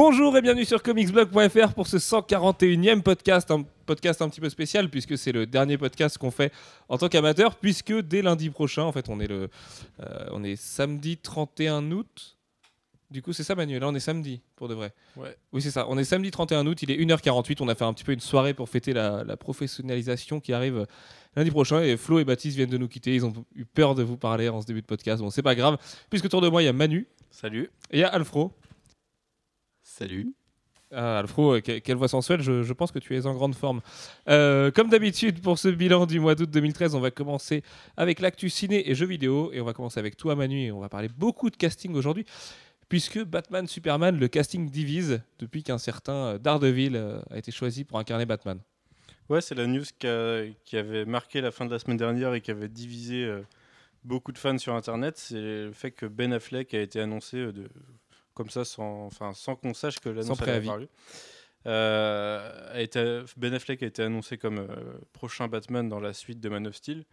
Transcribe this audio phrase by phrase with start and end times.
[0.00, 4.90] Bonjour et bienvenue sur comicsblog.fr pour ce 141e podcast, un podcast un petit peu spécial
[4.90, 6.52] puisque c'est le dernier podcast qu'on fait
[6.88, 9.50] en tant qu'amateur puisque dès lundi prochain, en fait on est le
[9.98, 12.38] euh, on est samedi 31 août.
[13.10, 14.92] Du coup, c'est ça Manuel, là on est samedi pour de vrai.
[15.16, 15.36] Ouais.
[15.52, 15.86] Oui, c'est ça.
[15.88, 18.20] On est samedi 31 août, il est 1h48, on a fait un petit peu une
[18.20, 20.86] soirée pour fêter la, la professionnalisation qui arrive
[21.34, 24.04] lundi prochain et Flo et Baptiste viennent de nous quitter, ils ont eu peur de
[24.04, 25.20] vous parler en ce début de podcast.
[25.20, 25.76] Bon, c'est pas grave
[26.08, 27.68] puisque autour de moi il y a Manu Salut.
[27.90, 28.52] et il y a Alfro.
[29.98, 30.32] Salut.
[30.90, 33.54] Ah, Alfro, euh, que- quelle voix sensuelle, je, je pense que tu es en grande
[33.54, 33.80] forme.
[34.28, 37.62] Euh, comme d'habitude, pour ce bilan du mois d'août 2013, on va commencer
[37.96, 39.50] avec l'actu ciné et jeux vidéo.
[39.52, 42.24] Et on va commencer avec toi, Manu, et on va parler beaucoup de casting aujourd'hui.
[42.88, 46.96] Puisque Batman Superman, le casting divise depuis qu'un certain euh, Daredevil
[47.30, 48.58] a été choisi pour incarner Batman.
[49.28, 52.32] Ouais, c'est la news qui, a- qui avait marqué la fin de la semaine dernière
[52.32, 53.30] et qui avait divisé
[54.04, 55.18] beaucoup de fans sur Internet.
[55.18, 55.34] C'est
[55.66, 57.68] le fait que Ben Affleck a été annoncé de,
[58.38, 60.68] comme ça, sans, enfin, sans qu'on sache que l'annonce allait préavis.
[60.68, 60.88] avoir lieu.
[61.66, 64.66] Euh, a été- ben Affleck a été annoncé comme euh,
[65.12, 67.04] prochain Batman dans la suite de Man of Steel.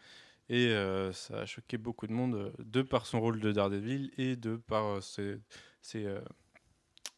[0.50, 4.36] Et euh, ça a choqué beaucoup de monde, de par son rôle de Daredevil et
[4.36, 5.40] de par ses,
[5.82, 6.06] ses,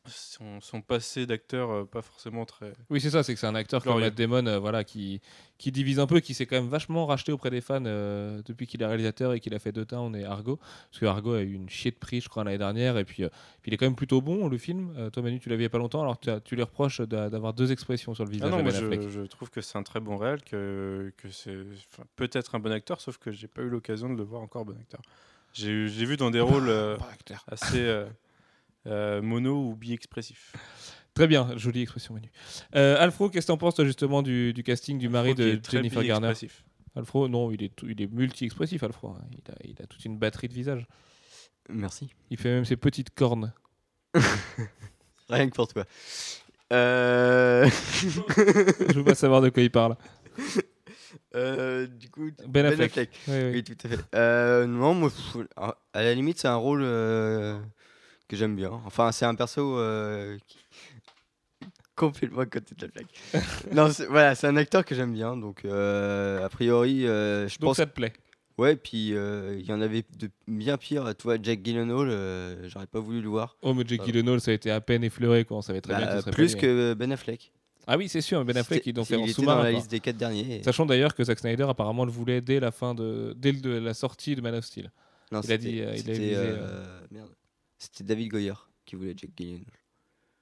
[0.08, 2.74] son, son passé d'acteur euh, pas forcément très...
[2.90, 4.00] Oui, c'est ça, c'est que c'est un acteur comme.
[4.00, 5.22] Matt Damon euh, voilà, qui,
[5.58, 8.68] qui divise un peu, qui s'est quand même vachement racheté auprès des fans euh, depuis
[8.68, 10.58] qu'il est réalisateur et qu'il a fait deux Town et Argo.
[10.90, 12.98] Parce que Argo a eu une chier de prix, je crois, l'année dernière.
[12.98, 13.24] Et puis,
[13.62, 14.94] puis il est quand même plutôt bon, le film.
[15.12, 17.54] Toi, Manu, tu l'avais il y a pas longtemps, alors tu, lui reproches d'a- d'avoir
[17.54, 19.78] deux expressions sur le Ah visage non, de moi Ben je, je trouve que c'est
[19.78, 21.58] un très bon réel, que, que c'est
[22.16, 24.76] peut-être un bon acteur, sauf que j'ai pas eu l'occasion de le voir encore bon
[24.80, 25.02] acteur.
[25.54, 27.44] J'ai vu dans des rôles euh, Bon acteur.
[27.50, 27.80] assez
[29.22, 30.54] mono ou bi-expressifs.
[31.14, 32.30] Très bien, jolie expression, Manu.
[32.76, 36.04] Euh, Alfro, qu'est-ce que t'en penses, toi, justement, du, du casting du mari de Jennifer
[36.04, 36.64] Garner bi-expressif.
[36.96, 39.10] Alfro, non, il est, tout- il est multi-expressif, Alfro.
[39.10, 39.22] hein.
[39.32, 40.86] Il, a, il a toute une batterie de visage.
[41.70, 42.14] Merci.
[42.30, 43.52] Il fait même ses petites cornes.
[45.30, 45.86] Rien que pour toi.
[46.74, 47.68] Euh...
[48.02, 49.96] je veux pas savoir de quoi il parle.
[51.36, 52.96] euh, du coup, Ben Affleck.
[52.96, 53.52] Oui, oui.
[53.54, 54.00] Oui, tout à fait.
[54.16, 55.12] Euh, non, moi,
[55.56, 57.60] à à la limite, c'est un rôle euh,
[58.28, 58.72] que j'aime bien.
[58.86, 60.58] Enfin, c'est un perso euh, qui...
[61.96, 63.08] complètement à côté de la plaque.
[63.74, 65.36] non, c'est- voilà, c'est un acteur que j'aime bien.
[65.38, 67.78] Donc, euh, a priori, euh, je Donc pense.
[67.78, 68.14] ça te plaît
[68.58, 71.14] Ouais, puis il y en avait de bien pire.
[71.16, 73.56] Tu vois, Jack Gyllenhaal, j'aurais pas voulu le voir.
[73.62, 74.04] Oh, mais Ah.
[74.04, 75.58] Gyllenhaal, ça a été à peine effleuré, quoi.
[75.58, 77.52] On savait très bien que Bah, serait plus que Ben Affleck.
[77.86, 79.60] Ah oui, c'est sûr, Ben Affleck, ils l'ont fait en il était sous-marin.
[79.60, 80.56] dans la liste des quatre derniers.
[80.58, 83.94] et- Sachant d'ailleurs que Zack Snyder apparemment le voulait dès la fin de dès la
[83.94, 84.92] sortie de Man of Steel.
[85.32, 86.36] Non, Il a dit, il a visé,
[87.12, 87.30] merde.
[87.78, 88.54] C'était David Goyer
[88.86, 89.66] qui voulait Jack Gyllenhaal.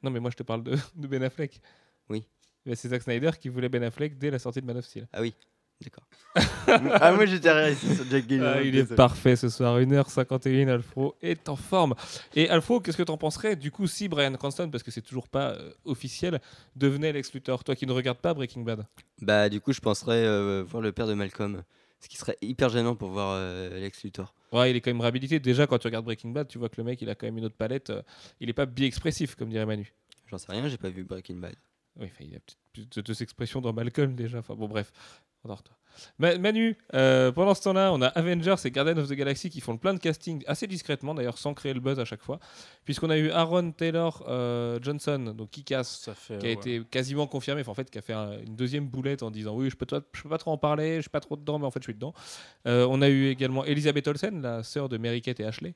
[0.04, 1.62] Non, mais moi je te parle de, de Ben Affleck.
[2.10, 2.26] Oui.
[2.66, 5.08] Mais c'est Zack Snyder qui voulait Ben Affleck dès la sortie de Man of Steel.
[5.14, 5.34] Ah oui,
[5.82, 6.08] d'accord.
[6.68, 8.58] ah moi j'étais resté sur Jack Gyllenhaal.
[8.58, 11.96] Ah, il est parfait ce soir, 1h51, Alfro est en forme.
[12.36, 15.28] Et Alfro, qu'est-ce que t'en penserais du coup si Brian Cranston, parce que c'est toujours
[15.28, 16.40] pas euh, officiel,
[16.76, 17.64] devenait Lex Luthor?
[17.64, 18.86] Toi qui ne regardes pas Breaking Bad.
[19.22, 21.64] Bah du coup je penserais euh, voir le père de Malcolm.
[22.00, 24.36] Ce qui serait hyper gênant pour voir euh, Lex Luthor.
[24.56, 25.40] Ouais, il est quand même réhabilité.
[25.42, 27.38] Déjà, quand tu regardes Breaking Bad, tu vois que le mec, il a quand même
[27.38, 27.90] une autre palette.
[27.90, 28.02] euh,
[28.40, 29.94] il est pas bi-expressif, comme dirait Manu.
[30.28, 31.56] J'en sais rien, j'ai pas vu Breaking Bad.
[32.00, 34.40] Oui, il y a peut-être plus de deux expressions dans Malcolm déjà.
[34.40, 34.94] Enfin bon, bref,
[35.44, 35.76] endors-toi.
[36.20, 39.62] Ma- Manu, euh, pendant ce temps-là, on a Avengers et Guardians of the Galaxy qui
[39.62, 42.40] font plein de casting assez discrètement, d'ailleurs sans créer le buzz à chaque fois,
[42.86, 46.54] puisqu'on a eu Aaron Taylor euh, Johnson, donc qui casse, fait, qui a ouais.
[46.54, 49.56] été quasiment confirmé, enfin, en fait, qui a fait un- une deuxième boulette en disant
[49.56, 51.66] oui, je peux, je peux pas trop en parler, je suis pas trop dedans, mais
[51.66, 52.14] en fait, je suis dedans.
[52.68, 55.76] Euh, on a eu également Elizabeth Olsen, la sœur de Mary-Kate et Ashley,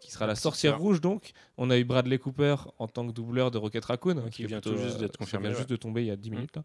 [0.00, 1.32] qui sera La sorcière rouge donc.
[1.56, 4.60] On a eu Bradley Cooper en tant que doubleur de Rocket Raccoon, hein, Qui vient
[4.60, 5.58] tout juste d'être qui confirmé, vient ouais.
[5.58, 6.34] juste de tomber il y a 10 Mm.
[6.34, 6.56] minutes.
[6.56, 6.62] là.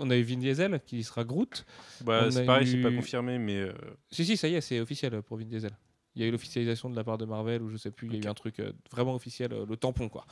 [0.00, 1.57] On a eu Vin Diesel qui sera Groot.
[2.04, 3.72] Bah, c'est pareil, c'est pas confirmé, mais euh,
[4.10, 5.70] Si, si, ça y est, c'est officiel pour Vin Diesel.
[6.14, 8.14] Il y a eu l'officialisation de la part de Marvel ou je sais plus, il
[8.14, 10.26] y a eu un truc euh, vraiment officiel, euh, le tampon quoi.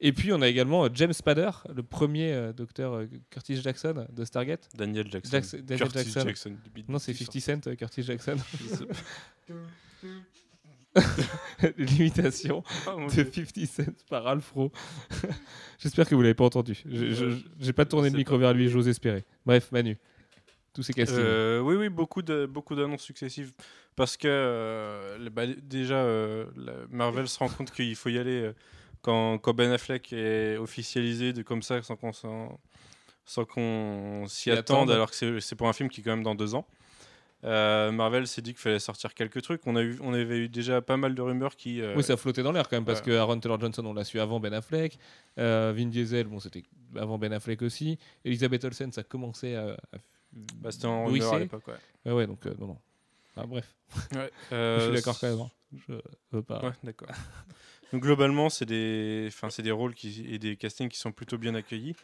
[0.00, 4.06] Et puis on a également euh, James Spader, le premier euh, docteur euh, Curtis Jackson
[4.10, 4.68] de Stargate.
[4.74, 5.30] Daniel Jackson.
[5.30, 6.56] Jackson- Daniel Curtis Jackson.
[6.74, 8.36] beat Non, c'est du 50 Cent, euh, Curtis Jackson.
[11.78, 12.64] L'imitation
[12.98, 13.30] mon de Dieu.
[13.32, 14.72] 50 Cent par Alfro.
[15.78, 16.82] J'espère que vous l'avez pas entendu.
[17.60, 19.24] J'ai pas tourné le micro vers lui, j'ose espérer.
[19.46, 19.96] Bref, Manu,
[20.72, 21.18] tous ces castings.
[21.20, 23.52] Euh, oui, oui, beaucoup de beaucoup d'annonces successives
[23.96, 26.46] parce que euh, bah, déjà euh,
[26.90, 28.52] Marvel se rend compte qu'il faut y aller
[29.02, 32.12] quand, quand Ben Affleck est officialisé de comme ça sans qu'on
[33.24, 36.22] sans qu'on s'y attende alors que c'est- c'est pour un film qui est quand même
[36.24, 36.66] dans deux ans.
[37.42, 39.66] Euh, Marvel s'est dit qu'il fallait sortir quelques trucs.
[39.66, 41.80] On, a eu, on avait eu déjà pas mal de rumeurs qui.
[41.80, 43.16] euh, Oui, ça flottait dans l'air quand même, parce voilà.
[43.16, 44.98] que Aaron Taylor Johnson, on l'a su avant Ben Affleck.
[45.38, 46.64] Euh, Vin Diesel, bon, c'était
[46.96, 47.98] avant Ben Affleck aussi.
[48.26, 49.68] Elisabeth Olsen, ça commençait à.
[49.92, 49.96] à
[50.32, 51.66] bah, C'était en rumeur à l'époque.
[51.68, 51.74] Ouais.
[52.06, 52.78] Ouais, ouais, donc euh, non, non.
[53.36, 53.74] Ah, bref,
[54.12, 55.40] Ouais, je euh, suis d'accord quand même.
[55.40, 55.50] hein.
[55.88, 55.94] Je
[56.32, 56.62] veux pas.
[56.64, 57.08] Ouais, d'accord.
[57.92, 61.38] Donc globalement, c'est des, enfin, c'est des rôles qui, et des castings qui sont plutôt
[61.38, 61.94] bien accueillis.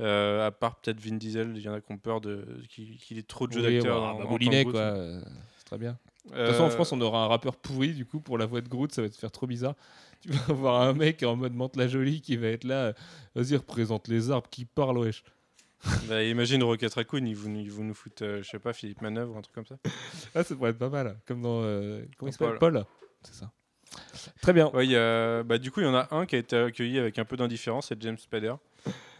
[0.00, 2.96] Euh, à part peut-être Vin Diesel, il y en a qui ont peur de qu'il
[2.98, 4.00] qu'il ait trop de jeux Oui, d'acteurs.
[4.00, 4.90] bah, en- bah, en tant Moulinet, que quoi.
[4.90, 4.98] Groot.
[5.00, 5.20] euh,
[5.58, 5.96] C'est très bien.
[6.26, 8.46] De toute façon, en Euh, France, on aura un rappeur pourri, du coup, pour la
[8.46, 9.74] voix de Groot, ça va te faire trop bizarre.
[10.20, 12.86] Tu vas avoir un mec en mode Mante la jolie qui va être là.
[12.86, 12.92] euh,
[13.36, 15.22] Vas-y, représente les arbres qui parlent, wesh.
[16.08, 19.00] Bah, imagine Rocket Raccoon, ils vous, ils vous nous foutent, euh, je sais pas, Philippe
[19.00, 19.76] Manœuvre, un truc comme ça.
[20.34, 21.18] Ah, ça pourrait être pas mal.
[21.26, 21.60] Comme dans.
[21.62, 22.58] euh, comment il Dans s'appelle?
[22.58, 22.84] Paul.
[23.22, 23.52] C'est ça.
[24.42, 24.68] Très bien.
[24.74, 26.56] Ouais, il y a- bah, du coup, il y en a un qui a été
[26.56, 28.54] accueilli avec un peu d'indifférence, c'est James Spader.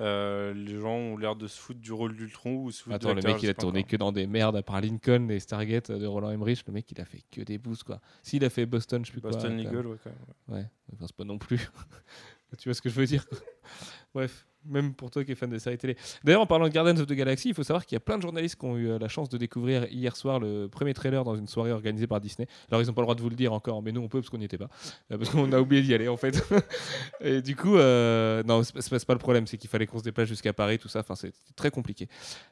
[0.00, 3.08] Euh, les gens ont l'air de se foutre du rôle d'Ultron ou se foutre Attends,
[3.08, 3.90] de le l'acteur, mec, je il a pas tourné encore.
[3.90, 6.62] que dans des merdes, à part Lincoln et Stargate de Roland Emmerich.
[6.66, 8.00] Le mec, il a fait que des boosts, quoi.
[8.22, 9.30] S'il a fait Boston, je sais plus quoi.
[9.30, 10.58] Boston Legal, ouais, quand même.
[10.60, 11.68] Ouais, enfin, c'est pas non plus.
[12.56, 13.24] Tu vois ce que je veux dire?
[14.14, 15.96] Bref, même pour toi qui es fan de séries télé.
[16.24, 18.16] D'ailleurs, en parlant de Guardians of the Galaxy, il faut savoir qu'il y a plein
[18.16, 21.24] de journalistes qui ont eu euh, la chance de découvrir hier soir le premier trailer
[21.24, 22.48] dans une soirée organisée par Disney.
[22.70, 24.20] Alors, ils n'ont pas le droit de vous le dire encore, mais nous, on peut
[24.20, 24.68] parce qu'on n'y était pas.
[25.12, 26.42] Euh, parce qu'on a oublié d'y aller, en fait.
[27.20, 30.04] Et du coup, euh, non, c'est pas- pas, le problème, c'est qu'il fallait qu'on se
[30.04, 31.00] déplace jusqu'à Paris, tout ça.
[31.00, 32.08] Enfin, c'est très compliqué.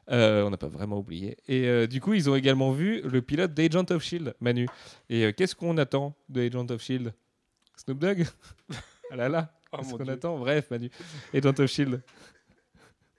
[0.09, 1.37] Euh, on n'a pas vraiment oublié.
[1.47, 4.67] Et du coup, ils ont également vu le pilote d'Agent of Shield, Manu.
[5.09, 7.13] Et qu'est-ce qu'on attend de Agent of Shield
[7.75, 8.25] Snoop Dogg?
[9.09, 10.13] Ah là là Oh, mon qu'on Dieu.
[10.13, 10.89] attend Bref, Manu.
[11.33, 12.01] Agent of Shield.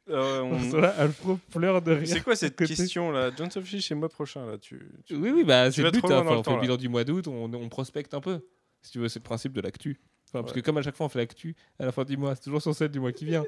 [0.08, 0.76] Euh, on-.
[0.80, 2.08] Là, Alfro pleure de rire.
[2.08, 3.30] C'est quoi cette question là?
[3.36, 6.02] John Sophie chez moi prochain là tu, tu- Oui, oui, bah, c'est le but.
[6.04, 6.08] hein.
[6.08, 8.40] dans Enfin, le on fait le bilan du mois d'août, on, on prospecte un peu.
[8.80, 10.00] Si tu veux, c'est le principe de l'actu.
[10.28, 12.34] Enfin, Parce que comme à chaque fois, on fait l'actu à la fin du mois,
[12.34, 13.44] c'est toujours sur celle du mois qui vient.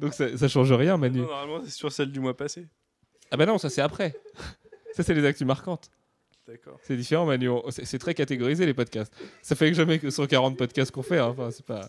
[0.00, 1.20] Donc ça, ça change rien, Manu.
[1.20, 2.66] Non, Normalement c'est sur celle du mois passé.
[3.30, 4.14] Ah bah non, ça c'est après.
[4.92, 5.90] ça, c'est les actus marquantes.
[6.46, 6.78] D'accord.
[6.82, 7.48] C'est différent, Manu.
[7.70, 9.12] C'est très catégorisé les podcasts.
[9.40, 11.18] Ça fait que jamais que 140 podcasts qu'on fait.
[11.18, 11.28] hein.
[11.28, 11.88] Enfin, c'est pas.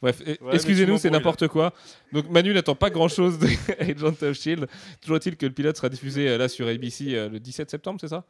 [0.00, 1.74] Bref, Ouais, mais excusez-nous, c'est n'importe quoi.
[2.10, 3.46] Donc Manu n'attend pas grand-chose de
[3.78, 4.66] Agent of Shield.
[5.02, 7.98] Toujours est-il que le pilote sera diffusé euh, là sur ABC euh, le 17 septembre,
[8.00, 8.24] c'est ça?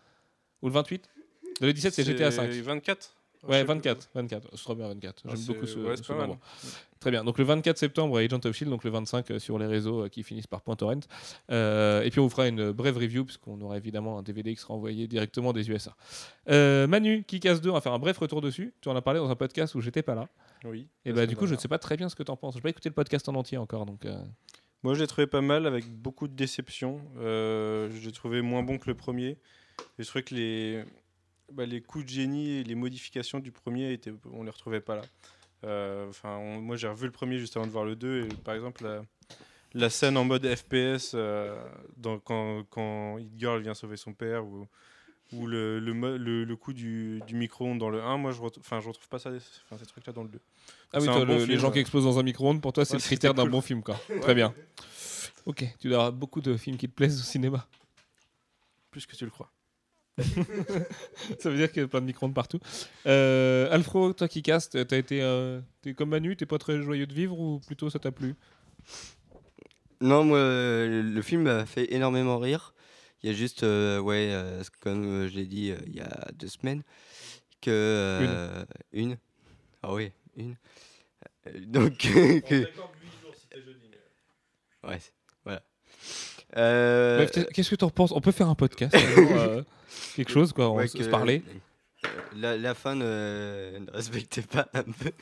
[0.63, 1.09] Ou le 28
[1.61, 2.51] Le 17 c'est GTA 5.
[2.51, 3.75] 24 Je Ouais, sais pas.
[3.75, 4.49] 24, 24.
[4.53, 5.23] Ce sera bien 24.
[5.25, 6.29] Ah, J'aime c'est- beaucoup ce, ouais, c'est ce pas mal.
[6.29, 6.41] nombre.
[7.01, 7.25] Très bien.
[7.25, 10.09] Donc le 24 septembre, Agent of Shield, donc le 25 euh, sur les réseaux euh,
[10.09, 11.01] qui finissent par .torrent.
[11.51, 14.61] Euh, et puis on vous fera une brève review puisqu'on aura évidemment un DVD qui
[14.61, 15.97] sera envoyé directement des USA.
[16.51, 18.75] Euh, Manu, qui casse 2, on va faire un bref retour dessus.
[18.83, 20.29] Tu en as parlé dans un podcast où j'étais pas là.
[20.65, 20.87] Oui.
[21.07, 22.37] Et la bah du coup, je ne sais pas très bien ce que tu en
[22.37, 22.53] penses.
[22.55, 24.05] Je n'ai pas écouté le podcast en entier encore, donc.
[24.05, 24.23] euh,
[24.83, 27.01] Moi, je l'ai trouvé pas mal avec beaucoup de déception.
[27.19, 29.39] Euh, je l'ai trouvé moins bon que le premier.
[29.99, 30.85] Je trouvais que les,
[31.53, 34.97] bah, les coups de génie et les modifications du premier, étaient, on les retrouvait pas
[34.97, 35.03] là.
[35.65, 38.25] Euh, Enfin, moi, j'ai revu le premier juste avant de voir le 2.
[38.25, 39.03] Et par exemple, la,
[39.75, 41.63] la scène en mode FPS, euh,
[41.97, 44.67] dans, quand, quand Hit Girl vient sauver son père, ou,
[45.33, 48.41] ou le, le, mo- le, le coup du, du micro-ondes dans le 1, moi, je,
[48.59, 50.41] enfin, je retrouve pas ça, ces trucs-là dans le 2.
[50.93, 51.75] Ah oui, toi, bon les gens ouais.
[51.75, 53.53] qui explosent dans un micro-ondes, pour toi, c'est Ouais, le critère d'un cool.
[53.53, 53.97] bon film, quoi.
[54.23, 54.55] Très bien.
[55.47, 57.67] Ok, tu dois avoir beaucoup de films qui te plaisent au cinéma.
[58.91, 59.51] Plus que tu le crois.
[61.39, 62.59] Ça veut dire qu'il y a plein de micro-ondes partout.
[63.07, 67.07] Euh, Alfro, toi qui castes, t'as été euh, t'es comme Manu, t'es pas très joyeux
[67.07, 68.35] de vivre ou plutôt ça t'a plu?
[70.01, 72.75] Non, moi, le film m'a fait énormément rire.
[73.23, 76.01] Il y a juste, euh, ouais, euh, comme euh, je l'ai dit euh, il y
[76.01, 76.83] a deux semaines,
[77.61, 77.71] que.
[77.71, 79.19] euh, une.
[79.83, 80.57] Ah oui, une.
[81.47, 81.99] Euh, Donc.
[81.99, 82.65] que-
[84.89, 84.99] ouais,
[85.45, 85.63] voilà.
[86.57, 88.13] Euh, Qu'est-ce que t'en penses?
[88.13, 89.63] On peut faire un podcast, euh,
[90.17, 91.39] quelque chose, quoi, on ouais, se euh,
[92.37, 95.13] La, la fin ne, ne respectait pas un peu.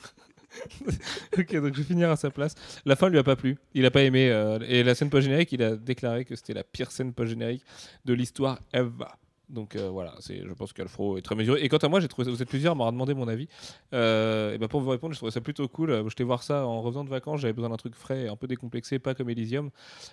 [1.38, 2.54] ok, donc je vais finir à sa place.
[2.84, 4.30] La fin lui a pas plu, il a pas aimé.
[4.30, 7.64] euh, et la scène post-générique, il a déclaré que c'était la pire scène post-générique
[8.04, 9.06] de l'histoire ever.
[9.50, 11.62] Donc euh, voilà, c'est, je pense qu'Alfro est très mesuré.
[11.62, 13.48] Et quant à moi, j'ai trouvé vous êtes plusieurs à m'avoir demandé mon avis.
[13.94, 16.04] Euh, et ben pour vous répondre, je trouvais ça plutôt cool.
[16.08, 18.98] J'étais voir ça en revenant de vacances, j'avais besoin d'un truc frais, un peu décomplexé,
[18.98, 19.70] pas comme Elysium.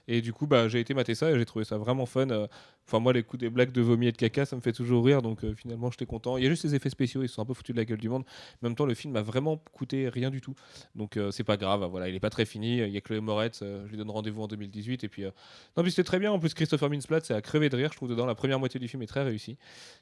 [0.07, 2.29] Et du coup, bah, j'ai été mater ça et j'ai trouvé ça vraiment fun.
[2.29, 2.47] Euh,
[2.87, 5.03] Enfin, moi, les coups des blagues de vomi et de caca, ça me fait toujours
[5.03, 5.23] rire.
[5.23, 6.37] Donc finalement, j'étais content.
[6.37, 7.97] Il y a juste les effets spéciaux, ils sont un peu foutus de la gueule
[7.97, 8.21] du monde.
[8.61, 10.53] En même temps, le film a vraiment coûté rien du tout.
[10.93, 12.77] Donc c'est pas grave, voilà, il est pas très fini.
[12.77, 15.03] Il y a Chloé Moretz, je lui donne rendez-vous en 2018.
[15.03, 16.31] Et puis, non, puis c'était très bien.
[16.31, 18.27] En plus, Christopher Mintz-Platt, c'est à crever de rire, je trouve, dedans.
[18.27, 19.57] La première moitié du film est très réussie.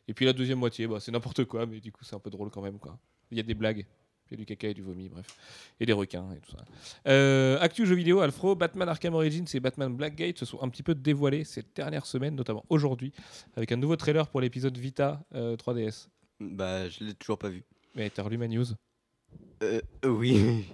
[0.07, 2.29] Et puis la deuxième moitié, bah, c'est n'importe quoi, mais du coup, c'est un peu
[2.29, 2.79] drôle quand même.
[2.79, 2.97] quoi.
[3.31, 3.85] Il y a des blagues.
[4.29, 5.27] Il y a du caca et du vomi, bref.
[5.79, 6.65] Et des requins et tout ça.
[7.07, 10.83] Euh, actu jeux vidéo, Alfro, Batman Arkham Origins et Batman Blackgate se sont un petit
[10.83, 13.11] peu dévoilés ces dernières semaines, notamment aujourd'hui,
[13.55, 16.07] avec un nouveau trailer pour l'épisode Vita euh, 3DS.
[16.39, 17.63] Bah, je l'ai toujours pas vu.
[17.95, 18.65] Mais t'as relu ma news
[19.63, 20.65] Euh, euh, oui.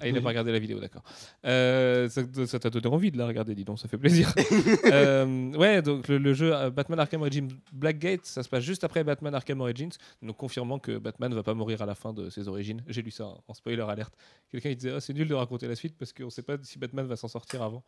[0.00, 1.02] Ah, il n'a pas regardé la vidéo, d'accord.
[1.44, 4.32] Euh, ça t'a donné envie de la regarder, dis donc, ça fait plaisir.
[4.86, 9.04] Euh, ouais, donc le, le jeu Batman Arkham Origins Blackgate, ça se passe juste après
[9.04, 9.90] Batman Arkham Origins,
[10.22, 12.82] donc confirmant que Batman va pas mourir à la fin de ses origines.
[12.86, 14.14] J'ai lu ça en spoiler alerte.
[14.50, 17.06] Quelqu'un disait Ah, c'est nul de raconter la suite parce qu'on sait pas si Batman
[17.06, 17.84] va s'en sortir avant.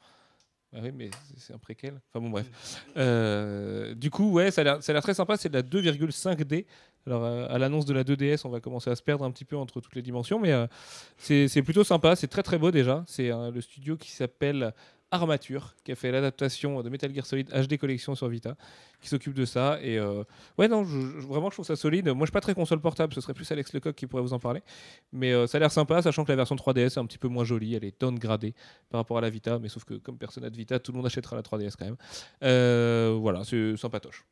[0.74, 2.00] Ah oui, mais c'est- un préquel.
[2.12, 2.46] Enfin bon, bref.
[2.96, 5.36] Euh, du coup, ouais, ça a l'air très sympa.
[5.38, 6.66] C'est de la 2,5D.
[7.06, 9.46] Alors, euh, à l'annonce de la 2DS, on va commencer à se perdre un petit
[9.46, 10.66] peu entre toutes les dimensions, mais euh,
[11.16, 12.16] c'est plutôt sympa.
[12.16, 13.02] C'est très très beau déjà.
[13.06, 14.74] C'est le studio qui s'appelle
[15.10, 18.56] Armature, qui a fait l'adaptation de Metal Gear Solid HD Collection sur Vita,
[19.00, 19.78] qui s'occupe de ça.
[19.82, 20.22] Et euh,
[20.58, 22.06] ouais, non, je- je- vraiment, je trouve ça solide.
[22.08, 23.14] Moi, je suis pas très console portable.
[23.14, 24.60] Ce serait plus Alex Lecoq qui pourrait vous en parler.
[25.12, 27.28] Mais euh, ça a l'air sympa, sachant que la version 3DS est un petit peu
[27.28, 27.74] moins jolie.
[27.74, 28.54] Elle est downgradée
[28.90, 30.96] par rapport à la Vita, mais sauf que comme personne n'a de Vita, tout le
[30.98, 31.96] monde achètera la 3DS quand même.
[32.42, 34.26] Euh, voilà, c'est sympatoche.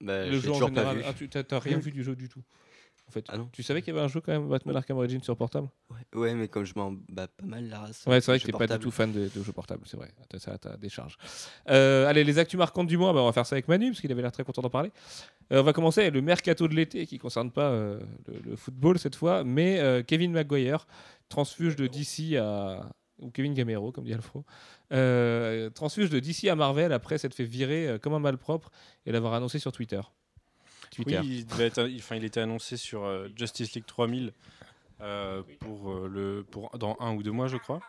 [0.00, 1.02] Bah, le jeu en général, pas vu.
[1.06, 2.42] ah, tu t'as t'as rien vu du jeu du tout.
[3.10, 3.48] En fait, Ah non.
[3.52, 5.68] tu savais qu'il y avait un jeu quand même, Batman Arkham Origins sur portable?
[5.90, 8.04] Ouais, ouais, mais comme je m'en bats pas mal la race.
[8.06, 10.12] Ouais, c'est vrai que t'es pas du tout fan de, de jeux portables, c'est vrai.
[10.38, 11.16] Ça, t'as des charges.
[11.68, 14.00] Euh, allez, les actus marquantes du mois, bah, on va faire ça avec Manu, parce
[14.00, 14.92] qu'il avait l'air très content d'en parler.
[15.52, 17.98] Euh, on va commencer avec le mercato de l'été, qui concerne pas euh,
[18.28, 20.86] le, le football cette fois, mais Kevin Maguire,
[21.28, 22.88] transfuge de DC à.
[23.18, 24.44] ou Kevin Gamero, comme dit Alfro.
[24.92, 28.70] Euh, transfuge de DC à Marvel après s'être fait virer euh, comme un malpropre
[29.06, 30.00] et l'avoir annoncé sur Twitter.
[30.90, 31.18] Twitter.
[31.20, 34.32] Oui, il, devait être, il, enfin, il était annoncé sur euh, Justice League 3000
[35.00, 37.80] euh, pour, euh, le, pour dans un ou deux mois, je crois.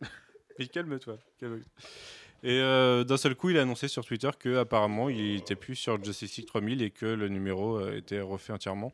[0.58, 1.18] Mais calme-toi.
[1.38, 1.62] calme
[2.42, 5.76] Et euh, d'un seul coup, il a annoncé sur Twitter que apparemment, il était plus
[5.76, 8.92] sur Justice League 3000 et que le numéro euh, était refait entièrement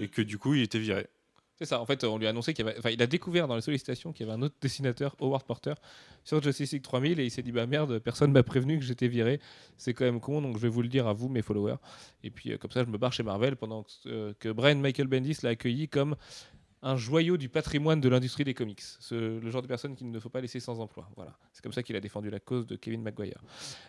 [0.00, 1.06] et que du coup, il était viré.
[1.56, 2.76] C'est ça, en fait, on lui a annoncé qu'il avait.
[2.78, 5.74] Enfin, il a découvert dans les sollicitations qu'il y avait un autre dessinateur, Howard Porter,
[6.24, 9.06] sur Justice League 3000 et il s'est dit Bah merde, personne m'a prévenu que j'étais
[9.06, 9.40] viré.
[9.76, 11.76] C'est quand même con, donc je vais vous le dire à vous, mes followers.
[12.24, 14.76] Et puis, euh, comme ça, je me barre chez Marvel pendant que, euh, que Brian
[14.76, 16.16] Michael Bendis l'a accueilli comme
[16.82, 18.82] un joyau du patrimoine de l'industrie des comics.
[18.82, 21.08] Ce- le genre de personne qu'il ne faut pas laisser sans emploi.
[21.16, 21.34] Voilà.
[21.52, 23.38] C'est comme ça qu'il a défendu la cause de Kevin Maguire.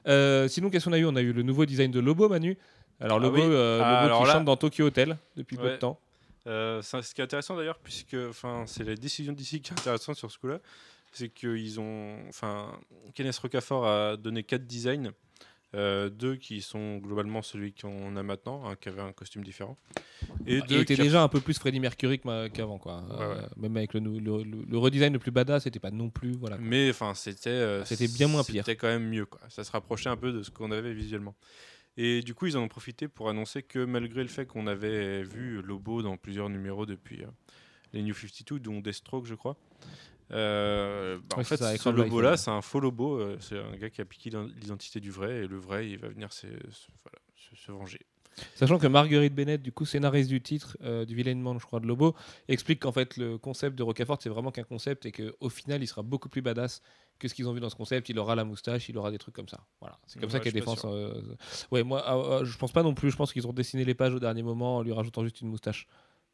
[0.08, 1.06] Euh, sinon, qu'est-ce qu'on a eu?
[1.06, 2.58] On a eu le nouveau design de Lobo, Manu.
[3.00, 3.42] Alors, Ah Lobo, oui.
[3.44, 6.00] euh, Ah, Lobo alors qui là- chante dans Tokyo Hotel depuis peu de temps.
[6.48, 8.16] Euh, ce qui est intéressant d'ailleurs, puisque
[8.68, 10.60] c'est la décision d'ici qui est intéressante sur ce coup-là,
[11.12, 12.18] c'est qu'ils ont.
[12.30, 12.78] Enfin,
[13.14, 15.12] Kenneth Rocafort a donné quatre designs,
[15.74, 19.78] euh, deux qui sont globalement celui qu'on a maintenant, un qui avait un costume différent,
[20.46, 22.20] et il était déjà un peu plus Freddie Mercury
[22.54, 22.98] qu'avant quoi.
[23.10, 23.48] Ouais, Euh, ouais.
[23.58, 26.58] Même avec le, redesign le plus badass, c'était pas non plus voilà.
[26.58, 26.66] quoi.
[26.66, 27.50] Mais enfin, c'était.
[27.50, 28.64] euh, C'était bien moins pire.
[28.66, 29.42] C'était quand même mieux, quoi.
[29.50, 31.34] Ça se rapprochait un peu de ce qu'on avait visuellement.
[31.98, 35.24] Et du coup, ils en ont profité pour annoncer que malgré le fait qu'on avait
[35.24, 37.28] vu Lobo dans plusieurs numéros depuis euh,
[37.94, 39.56] les New 52, dont Deathstroke, je crois.
[40.32, 43.20] euh, bah, en fait, ça, ce lobo-là, c'est un faux lobo.
[43.20, 46.10] euh, c'est un gars qui a piqué l'identité du vrai, et le vrai, il va
[46.10, 48.00] venir se, se- voilà, se- se venger.
[48.56, 51.88] Sachant que Marguerite Bennett, du coup scénariste du titre euh, du Villainement, je crois, de
[51.88, 52.16] Lobo,
[52.48, 55.88] explique qu'en fait le concept de Rocafort c'est vraiment qu'un concept et qu'au final il
[55.88, 56.82] sera beaucoup plus badass
[57.18, 58.10] que ce qu'ils ont vu dans ce concept.
[58.10, 59.62] Il aura la moustache, il aura des trucs comme ça.
[59.80, 60.76] Voilà, c'est comme ça Ouais, qu'elle défend.
[60.86, 61.22] euh,
[61.72, 63.10] Ouais, moi ah, je pense pas non plus.
[63.10, 65.48] Je pense qu'ils ont dessiné les pages au dernier moment en lui rajoutant juste une
[65.48, 65.88] moustache.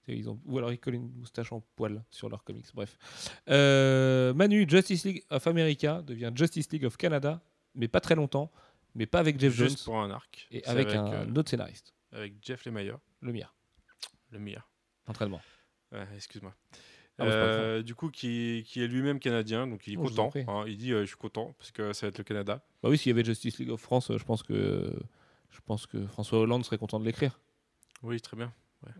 [0.07, 0.39] Et Ils ont...
[0.47, 2.65] Ou alors ils collent une moustache en poil sur leurs comics.
[2.73, 2.97] Bref.
[3.49, 7.41] Euh, Manu, Justice League of America devient Justice League of Canada,
[7.75, 8.51] mais pas très longtemps,
[8.95, 10.47] mais pas avec Jeff Juste Jones pour un arc.
[10.51, 13.49] et C'est avec, un euh, autre scénariste, avec Jeff Lemire, le mien,
[14.31, 14.69] le meilleur.
[15.07, 15.41] entraînement.
[15.91, 16.55] Ouais, excuse-moi.
[17.17, 20.31] Ah, Euh, du coup, qui, qui est lui-même canadien, donc il est Oh, content.
[20.47, 20.63] hein.
[20.67, 22.63] il dit euh, Je suis content parce que ça va être le Canada.
[22.81, 24.91] Bah oui, s'il y avait Justice League of France, je pense que
[25.51, 27.39] je pense que François Hollande serait content de l'écrire.
[28.01, 28.51] Oui, très bien.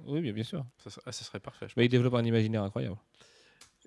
[0.06, 0.64] Oui, bien, bien sûr.
[0.78, 1.68] Ça, serait- ah, ça serait parfait.
[1.70, 2.98] je Bah, il développe un imaginaire incroyable.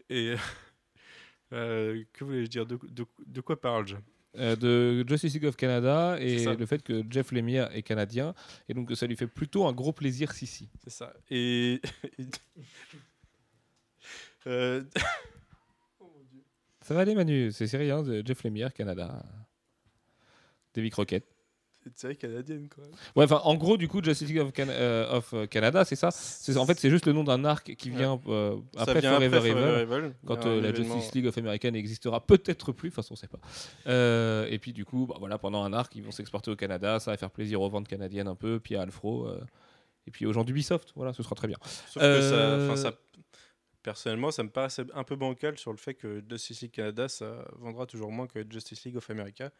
[0.08, 0.34] Et
[1.52, 2.66] euh, que voulais-je dire?
[2.66, 3.96] De, de- de quoi parle-je?
[4.36, 8.34] Euh, de Justice League of Canada et le fait que Jeff Lemire est canadien
[8.68, 10.46] et donc ça lui fait plutôt un gros plaisir si
[10.82, 11.12] C'est ça.
[11.30, 11.80] Et.
[14.46, 14.84] Euh,
[16.82, 19.24] Ça va aller Manu, c'est rien Jeff Lemire, Canada.
[20.74, 21.24] Davy Crockett.
[21.84, 22.82] C'est une série canadienne, quoi.
[23.14, 25.96] Ouais, enfin, en gros, du coup, Justice League of, Can- euh, of, euh, Canada, c'est
[25.96, 26.10] ça.
[26.10, 29.36] C'est- En fait, c'est juste le nom d'un arc qui vient euh, après vient Forever
[29.36, 29.60] après Evil.
[29.60, 30.12] Forever Evil.
[30.26, 33.38] quand euh, la événement- Justice League of America n'existera peut-être plus, enfin on sait pas.
[33.86, 36.98] Euh, et puis du coup, bah, voilà, pendant un arc, ils vont s'exporter au Canada,
[37.00, 39.40] ça va faire plaisir aux ventes canadiennes un peu, puis à Alfro, euh,
[40.06, 41.58] et puis aux gens d'Ubisoft, voilà, ce sera très bien.
[41.88, 42.94] Sauf que ça, enfin, ça-
[43.82, 47.46] Personnellement, ça me paraît un peu bancal sur le fait que Justice League Canada, ça
[47.58, 49.50] vendra toujours moins que Justice League of America.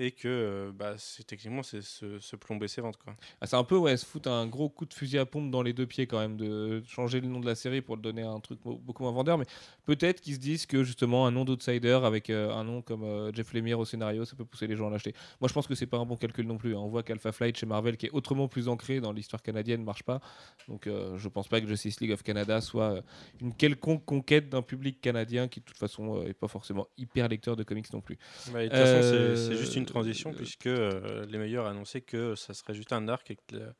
[0.00, 3.14] Et que, euh, bah, c'est techniquement, c'est se, se plomber ses ventes, quoi.
[3.40, 5.60] Ah, c'est un peu, ouais, se foutre un gros coup de fusil à pompe dans
[5.60, 8.22] les deux pieds quand même, de changer le nom de la série pour le donner
[8.22, 9.46] à un truc beaucoup moins vendeur, mais
[9.86, 13.32] peut-être qu'ils se disent que justement un nom d'outsider avec euh, un nom comme euh,
[13.32, 15.14] Jeff Lemire au scénario, ça peut pousser les gens à l'acheter.
[15.40, 16.76] Moi je pense que c'est pas un bon calcul non plus.
[16.76, 16.78] hein.
[16.78, 20.04] On voit qu'Alpha Flight chez Marvel, qui est autrement plus ancré dans l'histoire canadienne, marche
[20.04, 20.20] pas.
[20.68, 23.02] Donc euh, je pense pas que Justice League of Canada soit
[23.40, 27.56] une quelconque conquête d'un public canadien qui de toute façon est pas forcément hyper lecteur
[27.56, 28.16] de comics non plus.
[28.52, 31.70] Bah, de toute façon, c'est- c'est juste une transition, euh, puisque euh, les meilleurs a
[31.70, 33.72] annoncé que ça serait juste un arc et que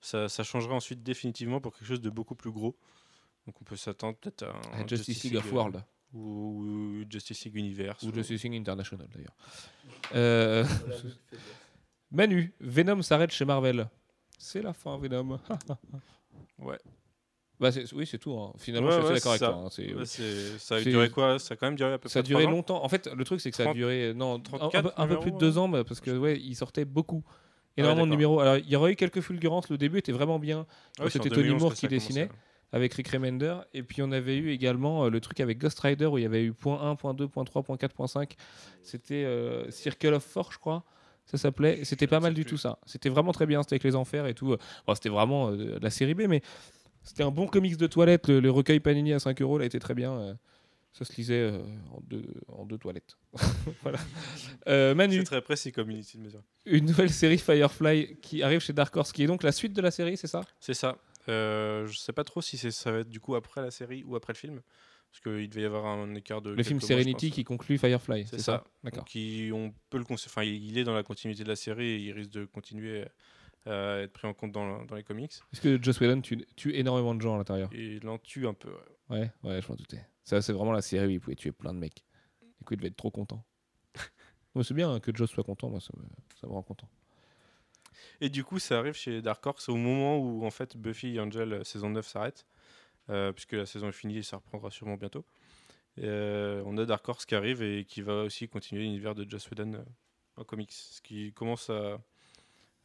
[0.00, 2.76] ça, ça changerait ensuite définitivement pour quelque chose de beaucoup plus gros.
[3.48, 5.82] Donc on peut s'attendre peut-être à un, Justice League of euh, World.
[6.12, 8.02] Ou Justice League Universe.
[8.02, 9.34] Ou Justice League International d'ailleurs.
[10.14, 10.64] Euh,
[12.10, 13.88] Manu, Venom s'arrête chez Marvel.
[14.38, 15.38] C'est la fin, Venom.
[16.58, 16.78] Ouais.
[17.60, 18.32] Bah, c'est- oui, c'est tout.
[18.38, 18.52] hein.
[18.58, 19.48] Finalement, Ouais, je suis ouais, d'accord avec toi.
[19.54, 19.96] hein.
[19.98, 21.38] Ouais, c'est- ça a duré quoi?
[21.40, 22.84] Ça a quand même duré à peu Ça a près duré longtemps.
[22.84, 25.02] En fait, le truc, c'est que ça a 30 duré non, un- un, 34 peu-
[25.02, 25.58] un peu plus de deux ouais.
[25.58, 27.24] ans, parce que ouais, il sortait beaucoup.
[27.26, 28.40] Ah Énormément de numéros.
[28.40, 29.68] Alors, il y aurait eu quelques fulgurances.
[29.70, 30.66] Le début était vraiment bien.
[31.00, 32.28] Ah C'était Tony 2011 Moore qui dessinait.
[32.72, 33.56] avec Rick Remender.
[33.72, 36.26] Et puis on avait eu également euh, le truc avec Ghost Rider où il y
[36.26, 38.34] avait eu point 1, point 2, point 3, point 4, point 5.
[38.82, 40.84] C'était euh, Circle of Force, je crois.
[41.24, 41.84] Ça s'appelait.
[41.84, 42.50] C'était pas mal du plus.
[42.52, 42.78] tout ça.
[42.86, 43.62] C'était vraiment très bien.
[43.62, 44.56] C'était avec les enfers et tout.
[44.94, 46.42] C'était vraiment euh, la série B, mais
[47.08, 48.28] c'était un bon comics de toilette.
[48.28, 50.12] Le, le recueil Panini à 5 euros, là, était très bien.
[50.12, 50.34] euh,
[50.92, 51.58] ça se lisait euh,
[51.92, 53.16] en, deux, en deux toilettes.
[53.82, 53.98] voilà.
[54.68, 56.42] Euh, Manu, C'est très précis comme unité de mesure.
[56.66, 59.80] une nouvelle série Firefly qui arrive chez Dark Horse, qui est donc la suite de
[59.82, 60.40] la série, c'est ça?
[60.60, 60.96] C'est ça.
[61.28, 64.16] Euh, je sais pas trop si ça va être du coup après la série ou
[64.16, 64.60] après le film.
[65.10, 66.50] Parce qu'il devait y avoir un écart de.
[66.50, 68.64] Le film mois, Serenity qui conclut Firefly, C'est ça, ça?
[68.84, 69.04] D'accord.
[69.06, 71.96] Qui, on peut le cons- enfin, il est dans la continuité de la série et
[71.98, 73.04] il risque de continuer
[73.68, 75.32] être pris en compte dans, dans les comics.
[75.52, 77.68] Est-ce que Joss Whedon tue, tue énormément de gens à l'intérieur?
[77.72, 78.70] Il en tue un peu.
[79.10, 79.18] ouais.
[79.18, 80.04] Ouais, ouais, je m'en doutais.
[80.24, 82.04] Ça, c'est vraiment la série où il pouvait tuer plein de mecs.
[82.58, 83.44] Du coup, il devait être trop content.
[84.54, 86.02] Moi, c'est bien hein, que Joss soit content, moi, ça me,
[86.40, 86.88] ça me rend content.
[88.20, 91.20] Et du coup, ça arrive chez Dark Horse au moment où en fait Buffy et
[91.20, 92.46] Angel euh, saison 9 s'arrête.
[93.10, 95.24] euh, puisque la saison est finie et ça reprendra sûrement bientôt.
[95.96, 99.28] Et, euh, on a Dark Horse qui arrive et qui va aussi continuer l'univers de
[99.28, 99.84] Joss Whedon euh,
[100.36, 100.72] en comics.
[100.72, 102.00] Ce qui commence à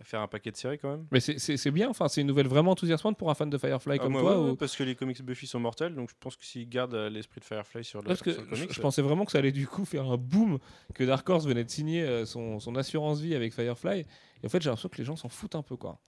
[0.03, 1.05] faire un paquet de séries quand même.
[1.11, 4.03] Mais c'est- bien, enfin, c'est une nouvelle vraiment enthousiasmante pour un fan de Firefly Ah,
[4.03, 4.31] comme moi, toi.
[4.37, 6.67] ouais, ou- ouais, Parce que les comics Buffy sont mortels, donc je pense que s'ils
[6.69, 8.81] gardent euh, l'esprit de Firefly sur le, Parce que sur le je, comics, je euh,
[8.81, 10.59] pensais vraiment que ça allait du coup faire un boom,
[10.93, 14.05] que Dark Horse venait de signer euh, son, son assurance vie avec Firefly.
[14.43, 15.99] Et en fait, j'ai l'impression que les gens s'en foutent un peu, quoi.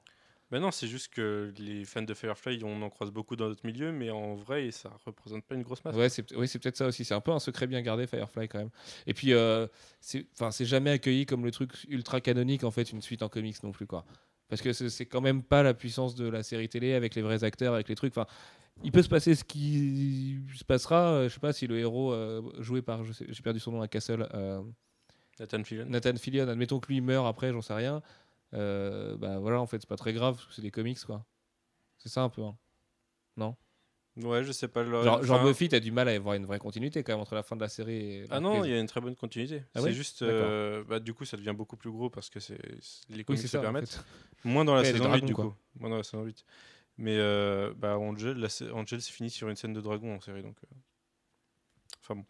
[0.52, 3.66] Ben non, c'est juste que les fans de Firefly, on en croise beaucoup dans notre
[3.66, 5.96] milieu, mais en vrai, ça représente pas une grosse masse.
[5.96, 7.04] Ouais, c'est oui, c'est peut-être ça aussi.
[7.04, 8.70] C'est un peu un secret bien gardé, Firefly, quand même.
[9.08, 9.66] Et puis, euh,
[10.02, 13.72] c'est jamais accueilli comme le truc ultra canonique, en fait, une suite en comics non
[13.72, 14.06] plus, quoi.
[14.48, 17.44] Parce que c'est quand même pas la puissance de la série télé avec les vrais
[17.44, 18.16] acteurs, avec les trucs.
[18.16, 18.28] Enfin,
[18.84, 21.14] il peut se passer ce qui se passera.
[21.14, 23.88] euh, je sais pas si le héros euh, joué par, j'ai perdu son nom à
[23.88, 24.62] Castle, euh,
[25.40, 25.86] Nathan Fillion.
[25.90, 28.02] Nathan Fillion, admettons que lui meurt après, j'en sais rien.
[28.54, 31.26] Euh, bah voilà, en fait, c'est pas très grave, parce que c'est des comics, quoi.
[31.98, 32.42] C'est ça un peu.
[32.44, 32.58] hein.
[34.18, 34.82] Ouais, je sais pas.
[34.82, 37.20] le- Genre, genre enfin, Buffy, t'as du mal à avoir une vraie continuité quand même
[37.20, 38.26] entre la fin de la série et.
[38.30, 39.64] Ah non, il y a une très bonne continuité.
[39.74, 39.92] Ah c'est ouais?
[39.92, 43.18] juste, euh, bah, du coup, ça devient beaucoup plus gros parce que c'est c'est- les
[43.18, 43.60] Oui, comics c'est se ça.
[43.60, 43.90] en permettent.
[43.90, 44.06] fait.
[44.46, 45.46] Moins dans la Ouais, saison 8 dragons, du quoi.
[45.48, 45.54] coup.
[45.82, 46.46] Moins dans la saison 8.
[46.98, 50.44] Mais euh, bah, Angel, la Angel se finit sur une scène de dragon en série
[50.44, 50.56] donc.
[50.64, 50.76] euh,
[52.02, 52.26] Enfin bon.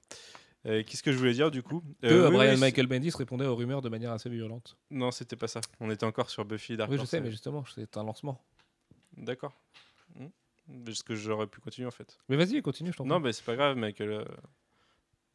[0.65, 3.11] Euh, Qu'est-ce que je voulais dire du coup Que Euh, oui, Brian oui, Michael Bendis
[3.15, 4.77] répondait aux rumeurs de manière assez violente.
[4.89, 5.61] Non, c'était pas ça.
[5.79, 8.41] On était encore sur Buffy Dark oui, je sais, mais justement, c'est un lancement.
[9.17, 9.53] D'accord.
[10.15, 10.27] Hmm.
[10.83, 12.17] Parce que j'aurais pu continuer en fait.
[12.29, 14.09] Mais vas-y, continue, je t'en Non, mais c'est pas grave, Michael.
[14.09, 14.25] euh,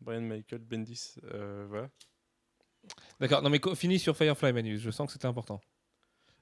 [0.00, 1.14] Brian Michael Bendis,
[1.68, 1.88] voilà.
[3.20, 4.78] D'accord, non, mais finis sur Firefly, Manu.
[4.78, 5.60] Je sens que c'était important.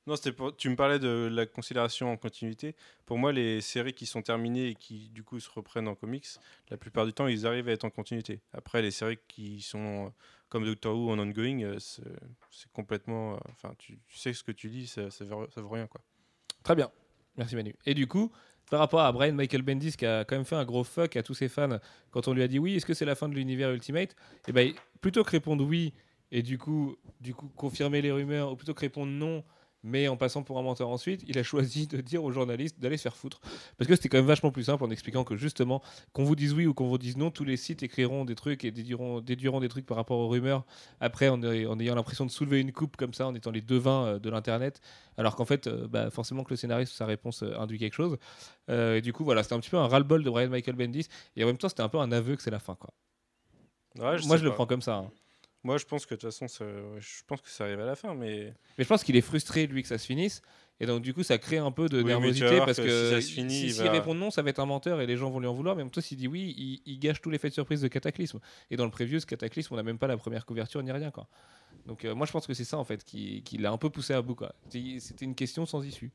[0.08, 2.74] Non, c'était tu me parlais de la considération en continuité.
[3.04, 6.26] Pour moi, les séries qui sont terminées et qui du coup se reprennent en comics,
[6.70, 8.40] la plupart du temps, ils arrivent à être en continuité.
[8.54, 10.08] Après, les séries qui sont euh,
[10.48, 13.34] comme Doctor Who en ongoing, euh, c'est complètement.
[13.34, 16.00] euh, Enfin, tu, tu sais ce que tu dis, ça, ça, vaut, rien quoi.
[16.62, 16.90] Très bien.
[17.36, 17.74] Merci, Manu.
[17.84, 18.32] Et du coup,
[18.70, 21.22] par rapport à Brian Michael Bendis, qui a quand même fait un gros fuck à
[21.22, 21.78] tous ses fans
[22.12, 24.16] quand on lui a dit oui, est-ce que c'est la fin de l'univers Ultimate?
[24.46, 25.92] Et ben, plutôt que répondre oui
[26.30, 29.44] et du coup, du coup confirmer les rumeurs, ou plutôt que répondre non,
[29.82, 32.96] mais en passant pour un menteur ensuite, il a choisi de dire aux journalistes d'aller
[32.96, 33.40] se faire foutre.
[33.76, 36.52] Parce que c'était quand même vachement plus simple en expliquant que justement, qu'on vous dise
[36.52, 39.60] oui ou qu'on vous dise non, tous les sites écriront des trucs et déduiront, déduiront
[39.60, 40.64] des trucs par rapport aux rumeurs.
[41.00, 44.04] Après, en, en ayant l'impression de soulever une coupe comme ça, en étant les devins
[44.06, 44.80] euh, de l'internet,
[45.16, 48.16] alors qu'en fait, euh, bah, forcément que le scénariste, sa réponse euh, induit quelque chose.
[48.70, 51.06] Euh, et du coup, voilà, c'était un petit peu un ras-le-bol de Brian Michael Bendis.
[51.36, 52.74] Et en même temps, c'était un peu un aveu que c'est la fin.
[52.74, 52.90] Quoi.
[53.98, 54.96] Ouais, Moi, je le prends comme ça.
[54.96, 55.10] hein.
[55.68, 56.64] Moi, je pense que de toute façon, ça-
[56.98, 59.66] je pense que ça arrive à la fin, mais Mais je pense qu'il est frustré,
[59.66, 60.40] lui, que ça se finisse.
[60.80, 63.14] Et donc, du coup, ça crée un peu de Oui, nervosité parce que que, si
[63.14, 65.06] ça se finit, si- il s'il va- répond non, ça va être un menteur et
[65.06, 65.76] les gens vont lui en vouloir.
[65.76, 67.88] Mais en même temps, s'il dit oui, il, il gâche tout l'effet de surprise de
[67.88, 68.40] Cataclysme.
[68.70, 71.10] Et dans le preview, ce Cataclysme, on n'a même pas la première couverture ni rien.
[71.10, 71.28] Quoi.
[71.84, 73.90] Donc, euh, moi, je pense que c'est ça, en fait, qui, qui l'a un peu
[73.90, 74.34] poussé à bout.
[74.36, 74.54] quoi.
[74.70, 76.12] C'était une question sans issue.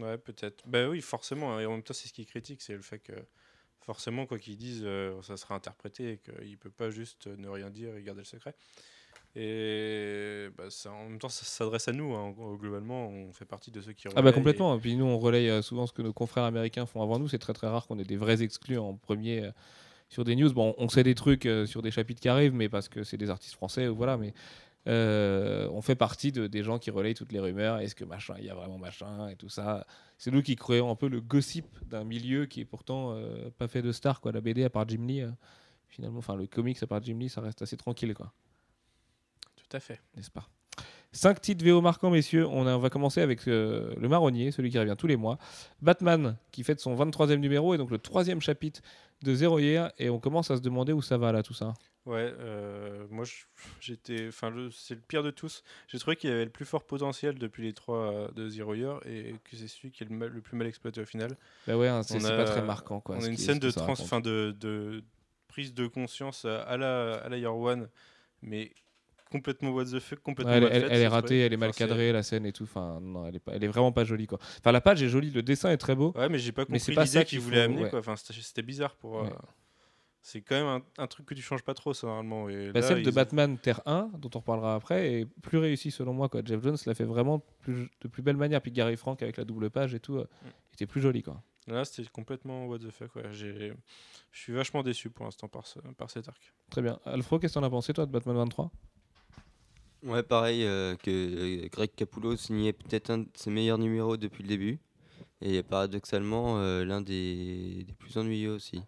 [0.00, 0.62] Ouais, peut-être.
[0.68, 1.58] Ben oui, forcément.
[1.60, 3.12] Et en même temps, c'est ce qu'il critique, c'est le fait que
[3.84, 7.70] forcément, quoi qu'ils disent, euh, ça sera interprété et qu'il peut pas juste ne rien
[7.70, 8.54] dire et garder le secret.
[9.34, 12.14] Et bah, ça, en même temps, ça s'adresse à nous.
[12.14, 12.34] hein.
[12.60, 14.06] Globalement, on fait partie de ceux qui.
[14.14, 14.76] Ah bah complètement.
[14.76, 17.28] Et puis nous, on relaye euh, souvent ce que nos confrères américains font avant nous.
[17.28, 19.50] C'est très très rare qu'on ait des vrais exclus en premier euh,
[20.10, 20.52] sur des news.
[20.52, 23.30] Bon, on sait des trucs sur des chapitres qui arrivent, mais parce que c'est des
[23.30, 24.18] artistes français ou voilà.
[24.18, 24.34] Mais
[24.88, 27.78] Euh, on fait partie de, des gens qui relayent toutes les rumeurs.
[27.78, 29.86] Est-ce que machin, il y a vraiment machin et tout ça?
[30.18, 33.68] C'est nous qui créons un peu le gossip d'un milieu qui est pourtant euh, pas
[33.68, 34.20] fait de stars.
[34.20, 34.32] Quoi.
[34.32, 35.30] La BD, à part Jim Lee, euh,
[35.88, 38.14] finalement, enfin le comics, à part Jim Lee, ça reste assez tranquille.
[38.14, 38.32] Quoi.
[39.56, 40.00] Tout à fait.
[40.16, 40.48] N'est-ce pas?
[41.12, 42.46] Cinq titres VO marquants, messieurs.
[42.46, 45.38] On, a- on va commencer avec euh, le marronnier, celui qui revient tous les mois.
[45.82, 48.80] Batman, qui fête son 23e numéro et donc le troisième chapitre
[49.22, 49.92] de Zero Year.
[49.98, 51.74] Et on commence à se demander où ça va là, tout ça.
[52.06, 53.24] Ouais, euh, moi
[53.80, 54.26] j'étais.
[54.26, 55.62] Enfin, c'est le pire de tous.
[55.86, 59.34] J'ai trouvé qu'il avait le plus fort potentiel depuis les trois de Zero Year et
[59.44, 61.36] que c'est celui qui est le, mal- le plus mal exploité au final.
[61.68, 63.00] Bah ouais, hein, c'est pas très marquant.
[63.00, 65.04] Quoi, on a une scène de, trans, de, de
[65.46, 67.88] prise de conscience à à la, à la Year One,
[68.40, 68.72] mais
[69.32, 71.78] complètement what the fuck, complètement Ouais, elle, mal elle- est ratée, elle est mal Enfin,
[71.86, 72.64] cadrée, la scène et tout.
[72.64, 74.26] Enfin, non, elle est, pas, elle est vraiment pas jolie.
[74.28, 74.38] Quoi.
[74.58, 76.12] Enfin, la page est jolie, le dessin est très beau.
[76.14, 77.82] Ouais, mais j'ai pas compris pas ça l'idée qu'il qu'il voulait faut- amener.
[77.84, 77.90] ouais.
[77.90, 77.98] Quoi.
[77.98, 79.20] Enfin, c'était bizarre pour.
[79.24, 79.28] euh.
[80.24, 82.48] C'est quand même un, un truc que tu changes pas trop, ça, normalement.
[82.48, 85.90] Et Bah, là, celle de Batman Terre 1, dont on reparlera après, est plus réussie
[85.90, 86.28] selon moi.
[86.28, 86.42] Quoi.
[86.44, 88.60] Jeff Jones l'a fait vraiment plus- de plus belle manière.
[88.62, 90.48] Puis Gary Frank avec la double page et tout, euh, Mm.
[90.74, 91.22] était plus joli.
[91.24, 91.42] Quoi.
[91.66, 93.16] Là, c'était complètement what the fuck.
[93.16, 93.24] Ouais.
[93.32, 93.72] Je
[94.32, 96.52] suis vachement déçu pour l'instant par, ce- par cet arc.
[96.70, 97.00] Très bien.
[97.04, 98.70] Alfro, qu'est-ce que t'en as pensé toi de Batman 23
[100.04, 104.42] Ouais, pareil euh, que euh, Greg Capullo signait peut-être un de ses meilleurs numéros depuis
[104.42, 104.78] le début.
[105.40, 108.80] Et paradoxalement, euh, l'un des, des plus ennuyeux aussi.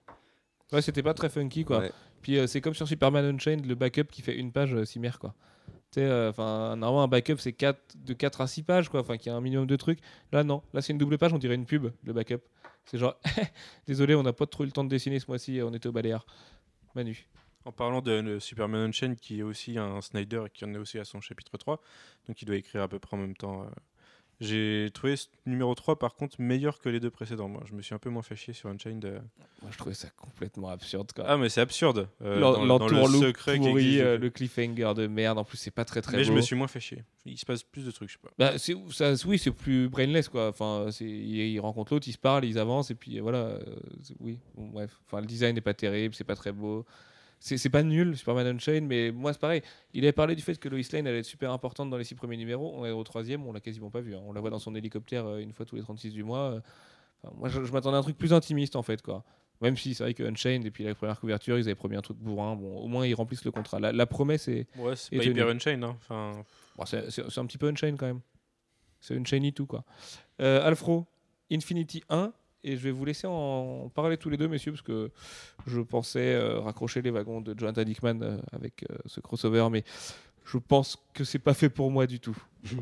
[0.73, 1.65] Ouais, c'était pas très funky.
[1.65, 1.79] quoi.
[1.81, 1.93] Ouais.
[2.23, 5.19] Puis euh, c'est comme sur Superman Unchained, le backup qui fait une page euh, cimaire.
[5.19, 5.35] Quoi.
[5.93, 9.01] Tu sais, euh, enfin, normalement, un backup, c'est quatre- de 4 à 6 pages, quoi.
[9.01, 9.99] Enfin, qu'il y a un minimum de trucs.
[10.33, 10.63] Là, non.
[10.73, 12.41] Là, c'est une double page, on dirait une pub, le backup.
[12.87, 13.17] C'est genre,
[13.87, 15.93] désolé, on n'a pas trop eu le temps de dessiner ce mois-ci, on était au
[15.93, 16.27] Baléares.
[16.95, 17.27] Manu.
[17.65, 20.99] En parlant de Superman Unchained, qui est aussi un Snyder et qui en est aussi
[20.99, 21.81] à son chapitre 3,
[22.29, 23.63] donc il doit écrire à peu près en même temps.
[23.63, 23.67] euh.
[24.41, 27.49] J'ai trouvé ce numéro 3 par contre meilleur que les deux précédents.
[27.49, 29.05] Moi, je me suis un peu moins fait chier sur Unchained.
[29.05, 29.21] euh.
[29.63, 31.25] Moi, je trouvais ça complètement absurde, quoi.
[31.27, 32.09] Ah, mais c'est absurde.
[32.21, 35.39] euh, dans, dans le secret qui pourri, euh, le cliffhanger de merde.
[35.39, 36.29] En plus, c'est pas très très mais beau.
[36.29, 37.05] je me suis moins fait chier.
[37.25, 38.31] Il se passe plus de trucs, je sais pas.
[38.37, 40.49] Bah, c'est, ça, oui, c'est plus brainless, quoi.
[40.49, 43.39] Enfin, ils rencontrent l'autre, ils se parlent, ils avancent, et puis euh, voilà.
[43.39, 43.61] euh,
[44.19, 45.01] oui, bon, bref.
[45.07, 46.85] Enfin, le design n'est pas terrible, c'est pas très beau.
[47.47, 49.61] C'est, pas nul, Superman Unchained, mais moi, c'est pareil.
[49.93, 52.15] Il avait parlé du fait que Lois Lane allait être super importante dans les six
[52.15, 52.73] premiers numéros.
[52.75, 54.15] On est au troisième, on l'a quasiment pas vu.
[54.17, 54.21] hein.
[54.25, 56.53] On la voit dans son hélicoptère euh, une fois tous les 36 du mois.
[56.53, 56.61] euh.
[57.23, 59.25] Enfin, moi, je, je m'attendais à un truc plus intimiste, en fait, quoi.
[59.61, 62.01] Même si c'est vrai que Unchained, et puis la première couverture, ils avaient promis un
[62.03, 62.57] truc bourrin.
[62.57, 63.79] Bon, au moins, ils remplissent le contrat.
[63.79, 64.67] La, la promesse est.
[64.79, 65.85] Ouais, c'est Et pas hyper Unchained.
[65.85, 65.97] Hein.
[66.01, 66.33] Enfin,
[66.77, 68.21] Bon, c'est, un petit peu Unchained quand même.
[69.01, 69.85] C'est Unchained tout, quoi.
[70.41, 71.05] Euh, Alfro,
[71.53, 72.33] Infinity 1,
[72.65, 75.11] et je vais vous laisser en parler tous les deux, messieurs, parce que
[75.67, 79.85] je pensais euh, raccrocher les wagons de Jonathan Hickman euh, avec euh, ce crossover, mais
[80.45, 82.37] je pense que c'est pas fait pour moi du tout.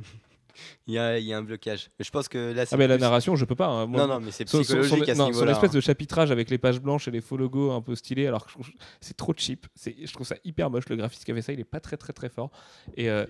[0.87, 1.91] Il y a, il y a un blocage.
[1.99, 3.69] Mais je pense que là, Ah, mais la narration, je peux pas.
[3.69, 3.87] hein.
[3.87, 5.75] Moi, Non, non, mais c'est son- son- son- psychologique à ce non, son espèce hein.
[5.75, 8.53] de chapitrage avec les pages blanches et les faux logos un peu stylés, alors que
[9.01, 9.67] c'est trop cheap.
[9.83, 10.87] Je trouve ça hyper moche.
[10.91, 12.51] Le graphiste qui avait ça, il est pas très très très fort.
[12.99, 13.25] Et euh,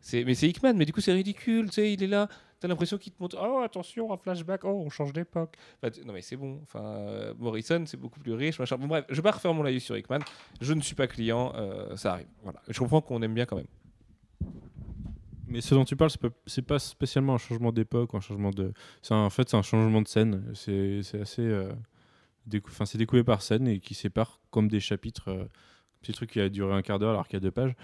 [0.00, 1.66] c'est, mais c'est Hickman, mais du coup c'est ridicule.
[1.66, 2.28] Tu sais, il est là.
[2.62, 3.36] T'as l'impression qu'il te montre.
[3.42, 4.62] Oh attention, un flashback.
[4.62, 5.56] Oh, on change d'époque.
[6.06, 6.60] Non mais c'est bon.
[6.62, 8.58] Enfin, euh, Morrison, c'est beaucoup plus riche.
[8.58, 10.20] Bon bref, je vais pas refaire mon live sur Hickman.
[10.60, 11.52] Je ne suis pas client.
[11.56, 12.28] euh, ça arrive.
[12.44, 12.62] Voilà.
[12.68, 13.66] Je comprends qu'on aime bien quand même.
[15.48, 16.12] Mais ce dont tu parles,
[16.46, 18.72] c'est pas, spécialement un changement d'époque un changement de.
[19.10, 20.44] En fait, c'est un changement de scène.
[20.54, 21.42] C'est assez.
[21.42, 21.72] euh,
[22.84, 25.30] c'est découpé par scène et qui sépare comme des chapitres.
[25.30, 25.44] euh,
[26.00, 27.74] petit truc qui a duré un quart d'heure alors qu'il y a deux pages.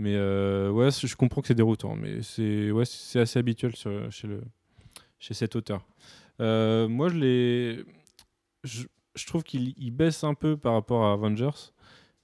[0.00, 1.94] Mais euh, ouais, je comprends que c'est déroutant.
[1.94, 2.84] Mais c'est ouais,
[3.16, 4.40] assez habituel chez, le,
[5.18, 5.86] chez cet auteur.
[6.40, 7.84] Euh, moi, je.
[8.64, 8.84] Je,
[9.14, 11.72] je trouve qu'il il baisse un peu par rapport à Avengers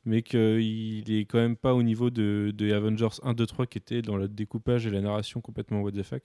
[0.04, 3.78] mais qu'il est quand même pas au niveau de, de Avengers 1, 2, 3 qui
[3.78, 6.22] était dans le découpage et la narration complètement what the fuck.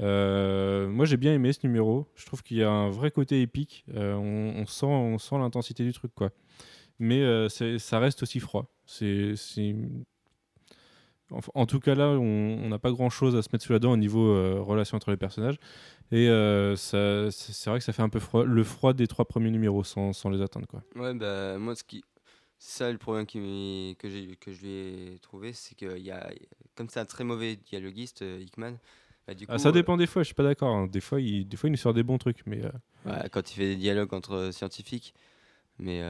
[0.00, 3.40] Euh, moi j'ai bien aimé ce numéro, je trouve qu'il y a un vrai côté
[3.40, 6.30] épique, on, on sent, on sent l'intensité du truc quoi.
[6.98, 8.70] Mais ça reste aussi froid.
[8.84, 9.34] C'est,
[11.54, 13.92] en tout cas là, on n'a pas grand chose à se mettre sous la dent
[13.92, 15.56] au niveau euh, relation entre les personnages.
[16.12, 19.50] Et euh, c'est vrai que ça fait un peu froid, le froid des trois premiers
[19.50, 20.82] numéros sans, sans les atteindre quoi.
[20.94, 22.04] Ouais, bah, moi, ce qui...
[22.58, 26.30] c'est ça le problème qui que, que je lui ai trouvé, c'est que y a...
[26.76, 28.74] comme c'est un très mauvais dialoguiste, euh, Hickman,
[29.26, 30.74] bah, du coup, Ah, ça dépend des fois, je suis pas d'accord.
[30.76, 30.86] hein.
[30.86, 32.62] Des fois, il, des fois, il nous sort des bons trucs, mais
[33.04, 35.12] ouais, quand il fait des dialogues entre scientifiques,
[35.80, 36.00] mais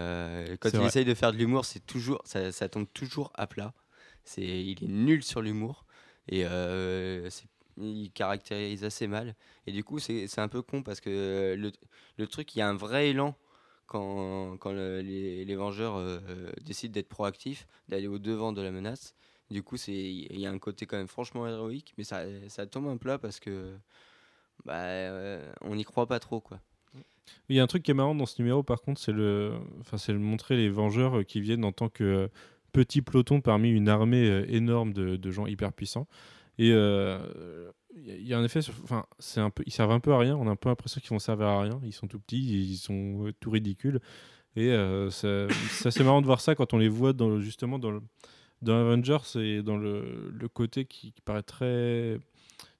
[0.61, 0.87] quand il vrai.
[0.88, 3.72] essaye de faire de l'humour, c'est toujours, ça, ça tombe toujours à plat.
[4.26, 5.86] C'est, il est nul sur l'humour
[6.28, 7.30] et euh,
[7.78, 9.34] il caractérise assez mal.
[9.66, 11.72] Et du coup, c'est, un peu con parce que euh, le,
[12.18, 13.36] le truc, il y a un vrai élan
[13.86, 19.14] quand, quand le- les, Vengeurs euh, décident d'être proactifs, d'aller au devant de la menace.
[19.50, 22.88] Du coup, il y a un côté quand même franchement héroïque, mais ça, ça tombe
[22.88, 23.76] un plat parce que
[24.64, 24.82] bah,
[25.60, 26.58] on n'y croit pas trop quoi.
[27.48, 29.52] il y a un truc qui est marrant dans ce numéro, par contre, c'est le,
[29.78, 32.28] enfin, c'est le montrer les Vengeurs qui viennent en tant que
[32.76, 36.06] petit peloton parmi une armée euh, énorme de, gens hyper puissants.
[36.58, 40.12] Et euh, il y a un effet, enfin, c'est un peu, ils servent un peu
[40.12, 40.36] à rien.
[40.36, 41.80] On a un peu l'impression qu'ils vont servir à rien.
[41.84, 44.00] Ils sont tout petits, ils sont euh, tout ridicules.
[44.56, 45.48] Et euh, ça-
[45.90, 48.02] c'est marrant de voir ça quand on les voit justement dans, le,
[48.60, 52.18] dans Avengers et dans le, côté qui, paraît très,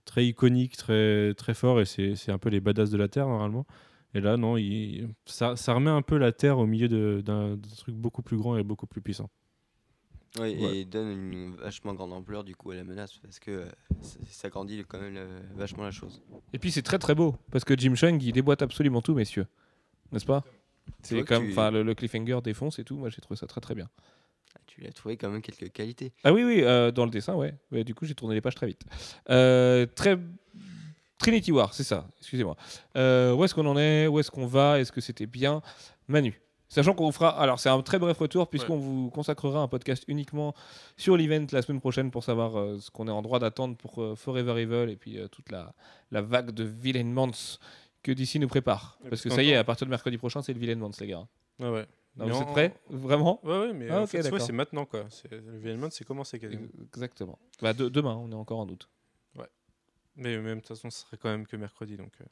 [0.04, 1.80] très iconique, très, très fort.
[1.80, 3.66] Et c'est un peu les badass de la Terre normalement.
[4.14, 4.56] Et là, non,
[5.26, 8.87] ça, remet un peu la Terre au milieu d'un truc beaucoup plus grand et beaucoup
[8.87, 9.30] plus puissant.
[10.38, 10.77] Ouais, Ouais.
[10.79, 13.68] Et donne une vachement grande ampleur du coup à la menace parce que euh,
[14.03, 16.22] ça, ça grandit quand même euh, vachement la chose.
[16.53, 19.46] Et puis c'est très très beau parce que Jim Chung il déboîte absolument tout, messieurs,
[20.12, 20.44] n'est-ce pas?
[21.03, 22.96] C'est comme, tu- le, le cliffhanger défonce et tout.
[22.96, 23.88] Moi j'ai trouvé ça très très bien.
[24.55, 26.12] Ah, Tu l'as trouvé quand même quelques qualités.
[26.25, 27.55] Ah oui oui, euh, dans le dessin ouais.
[27.72, 28.83] Ouais, du coup j'ai tourné les pages très vite.
[29.27, 30.18] Très
[31.18, 32.07] Trinity War, c'est ça.
[32.18, 32.57] Excusez-moi.
[32.94, 34.07] Où est-ce qu'on en est?
[34.07, 34.79] Où est-ce qu'on va?
[34.81, 35.62] Est-ce que c'était bien?
[36.09, 36.40] Manu.
[36.68, 40.55] Sachant qu'on fera, alors c'est un très bref retour puisqu'on vous consacrera un podcast uniquement
[40.96, 44.02] sur l'event la semaine prochaine pour savoir euh, ce qu'on est en droit d'attendre pour
[44.02, 45.72] euh, Forever Evil et puis euh, toute la,
[46.11, 47.61] la vague de Villain Months
[48.02, 48.96] que DC nous prépare.
[49.05, 50.76] Ouais, parce parce que ça y est, à partir de mercredi prochain, c'est le Villain
[50.76, 51.26] Months, les gars.
[51.61, 51.87] Ouais, ouais.
[52.16, 52.74] Non, vous en- êtes prêts?
[52.88, 53.40] Vraiment?
[53.44, 55.05] Ouais, ouais, mais Ah, en ok, fait, ouais, c'est maintenant quoi.
[55.31, 56.66] Le Villain c'est commencé quasiment.
[56.83, 57.38] Exactement.
[57.62, 58.88] Bah, de- demain, on est encore en août.
[60.18, 61.98] Mais même de toute façon, ce serait quand même que mercredi.
[61.98, 62.24] Donc, euh.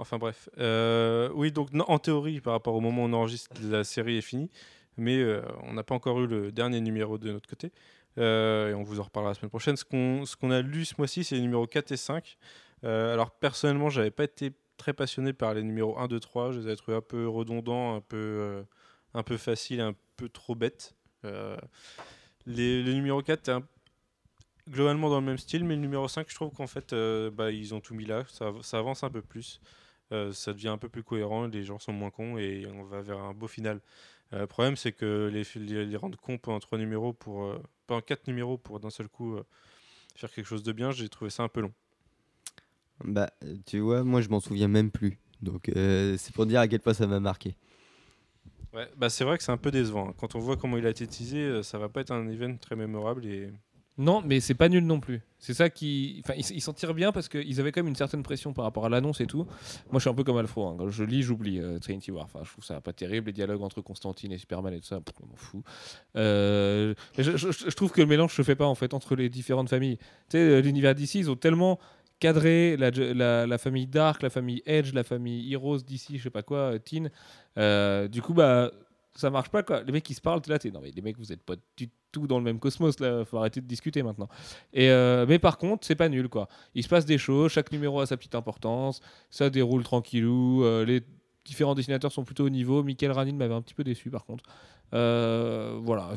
[0.00, 0.48] Enfin bref.
[0.58, 4.22] Euh, oui, donc en théorie, par rapport au moment où on enregistre, la série est
[4.22, 4.50] finie.
[4.96, 7.72] Mais euh, on n'a pas encore eu le dernier numéro de notre côté.
[8.18, 9.76] Euh, et on vous en reparlera la semaine prochaine.
[9.76, 12.36] Ce qu'on qu'on a lu ce mois-ci, c'est les numéros 4 et 5.
[12.84, 16.52] Euh, alors personnellement, j'avais pas été très passionné par les numéros 1, 2, 3.
[16.52, 18.64] Je les avais trouvés un peu redondants, un peu,
[19.14, 20.94] un peu faciles, un peu trop bêtes.
[22.46, 23.62] Les, le numéro 4 est un
[24.68, 26.94] globalement dans le même style, mais le numéro 5, je trouve qu'en fait,
[27.32, 29.60] bah, ils ont tout mis là, ça avance un peu plus,
[30.12, 33.00] euh, ça devient un peu plus cohérent, les gens sont moins cons et on va
[33.02, 33.80] vers un beau final.
[34.32, 37.62] Euh, le problème, c'est que les, les, les rendre cons pendant trois numéros pour, euh,
[37.86, 39.36] pendant quatre numéros pour d'un seul coup
[40.16, 41.72] faire quelque chose de bien, j'ai trouvé ça un peu long.
[43.04, 43.30] Bah,
[43.66, 45.18] tu vois, moi je m'en souviens même plus.
[45.40, 47.56] Donc euh, c'est pour dire à quel point ça m'a marqué.
[48.72, 50.10] Ouais, bah c'est vrai que c'est un peu décevant.
[50.10, 50.14] hein.
[50.18, 52.76] Quand on voit comment il a été teasé, ça va pas être un event très
[52.76, 53.50] mémorable et
[54.00, 55.20] Non, mais c'est pas nul non plus.
[55.38, 56.22] C'est ça qui.
[56.24, 58.86] Enfin, ils s'en tirent bien parce qu'ils avaient quand même une certaine pression par rapport
[58.86, 59.44] à l'annonce et tout.
[59.90, 60.68] Moi, je suis un peu comme Alfro.
[60.68, 60.76] hein.
[60.78, 62.24] Quand je lis, j'oublie euh, Trinity War.
[62.24, 63.26] Enfin, je trouve ça pas terrible.
[63.26, 65.62] Les dialogues entre Constantine et Superman et tout ça, pff, je m'en.
[66.16, 69.98] Euh, je, trouve que le mélange se fait pas en fait entre les différentes familles.
[69.98, 71.78] Tu sais, euh, l'univers d'ici, ils ont tellement
[72.20, 76.78] cadré la, famille Dark, la famille Edge, la famille Heroes d'ici, je sais pas quoi,
[76.78, 77.10] Teen.
[78.08, 78.70] Du coup, bah.
[79.16, 79.82] Ça marche pas quoi.
[79.82, 81.90] Les mecs qui se parlent, là, t'es non mais les mecs vous êtes pas du
[82.12, 83.24] tout dans le même cosmos là.
[83.24, 84.28] Faut arrêter de discuter maintenant.
[84.72, 86.48] Et euh, mais par contre, c'est pas nul quoi.
[86.74, 90.64] Il se passe des choses, chaque numéro a sa petite importance, ça déroule tranquillou.
[90.64, 91.02] euh, les
[91.44, 92.82] différents dessinateurs sont plutôt au niveau.
[92.82, 94.44] Michael Ranin m'avait un petit peu déçu par contre.
[94.92, 96.10] Euh, voilà,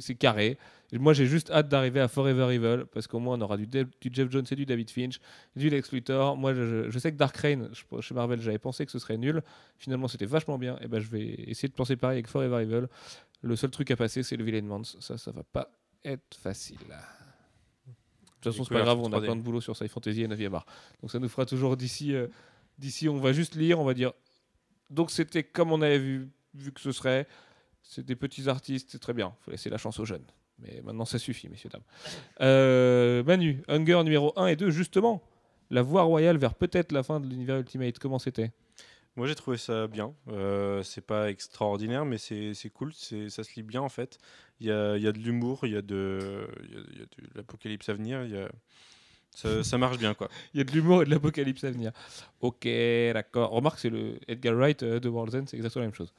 [0.00, 0.58] c'est- carré.
[0.92, 3.66] Moi j'ai juste hâte d'arriver à Forever Evil parce qu'au moins on aura du,
[4.10, 5.18] Jeff Jones et du David Finch,
[5.56, 6.36] du Lex Luthor.
[6.36, 7.70] Moi je, sais que Dark Reign,
[8.00, 9.42] chez Marvel, j'avais pensé que ce serait nul.
[9.78, 10.78] Finalement c'était vachement bien.
[10.82, 12.86] Et ben je vais essayer de penser pareil avec Forever Evil.
[13.40, 14.96] Le seul truc à passer c'est le Villain Months.
[15.00, 15.70] Ça, ça va pas
[16.04, 16.76] être facile.
[16.76, 19.24] De toute façon, c'est pas grave, on a 3D.
[19.24, 20.66] plein de boulot sur Sci Fantasy et 9e art.
[21.00, 22.12] Donc ça nous fera toujours d'ici.
[22.12, 22.26] euh,
[22.76, 24.12] d'ici, on va juste lire, on va dire.
[24.92, 27.26] Donc c'était comme on avait vu, vu que ce serait.
[27.82, 29.34] C'est des petits artistes, c'est très bien.
[29.40, 30.24] faut laisser la chance aux jeunes.
[30.60, 31.82] Mais maintenant, ça suffit, messieurs, dames.
[32.40, 35.22] Euh, Manu, Hunger numéro 1 et 2, justement.
[35.70, 37.98] La voie royale vers peut-être la fin de l'univers Ultimate.
[37.98, 38.52] Comment c'était?
[39.16, 40.14] Moi j'ai trouvé ça bien.
[40.28, 42.94] Euh, c'est pas extraordinaire, mais c'est cool.
[42.94, 44.18] Ça se lit bien en fait.
[44.60, 46.82] Il y a, il y a de l'humour, il y a de, il y a-
[46.92, 48.24] il de l'apocalypse à venir.
[48.24, 48.48] Il
[49.34, 50.28] ça, marche bien quoi.
[50.54, 51.92] Il y a de l'humour et de l'apocalypse à venir.
[52.40, 52.66] Ok,
[53.14, 53.50] d'accord.
[53.50, 56.12] Remarque, c'est le Edgar Wright euh, de World's End, c'est exactement la même chose.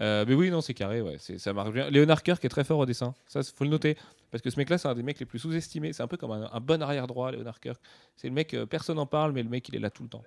[0.00, 1.90] Euh, mais oui, non, c'est carré, ouais, ça marche bien.
[1.90, 3.96] Léonard Kirk est très fort au dessin, ça, faut le noter.
[4.30, 5.92] Parce que ce mec-là, c'est un des mecs les plus sous-estimés.
[5.92, 7.78] C'est un peu comme un, bon arrière-droit, Léonard Kirk.
[8.16, 10.08] C'est le mec, euh, personne n'en parle, mais le mec, il est là tout le
[10.08, 10.24] temps.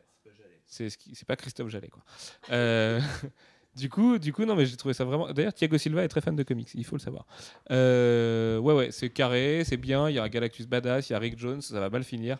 [0.68, 2.04] C'est ce qui- c'est pas Christophe Jallet, quoi.
[3.76, 5.32] du coup, du coup, non, mais j'ai trouvé ça vraiment.
[5.32, 7.26] D'ailleurs, Thiago Silva est très fan de comics, il faut le savoir.
[7.72, 10.10] Euh, ouais, ouais, c'est carré, c'est bien.
[10.10, 12.38] Il y a Galactus badass, il y a Rick Jones, ça va mal finir.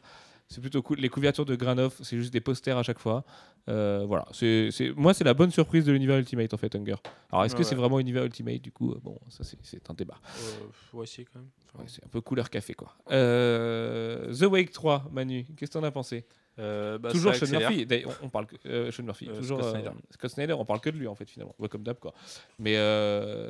[0.48, 1.00] C'est plutôt cool.
[1.00, 3.26] Les couvertures de Granoff, c'est juste des posters à chaque fois.
[3.68, 4.26] Euh, voilà.
[4.32, 6.96] C'est, c'est- Moi, c'est la bonne surprise de l'univers Ultimate, en fait, Hunger.
[7.32, 9.90] Alors, est-ce que Ouais, c'est vraiment univers Ultimate Du coup, euh, bon, ça, c'est, c'est
[9.90, 10.18] un débat.
[10.40, 11.50] Euh, ouais, si quand même.
[11.74, 12.96] Enfin, Ouais, c'est un peu couleur café, quoi.
[13.12, 16.26] Euh, The Wake 3, Manu, qu'est-ce que t'en as pensé?
[16.58, 17.48] Bah, Toujours Sean.
[17.60, 17.86] Murphy.
[18.22, 19.26] On, on parle que Sean Murphy.
[19.28, 19.90] Toujours Scott Snyder.
[20.12, 20.54] Scott Snyder.
[20.54, 21.54] On parle que de lui en fait finalement.
[21.70, 22.14] Comme d'hab quoi.
[22.60, 22.76] Mais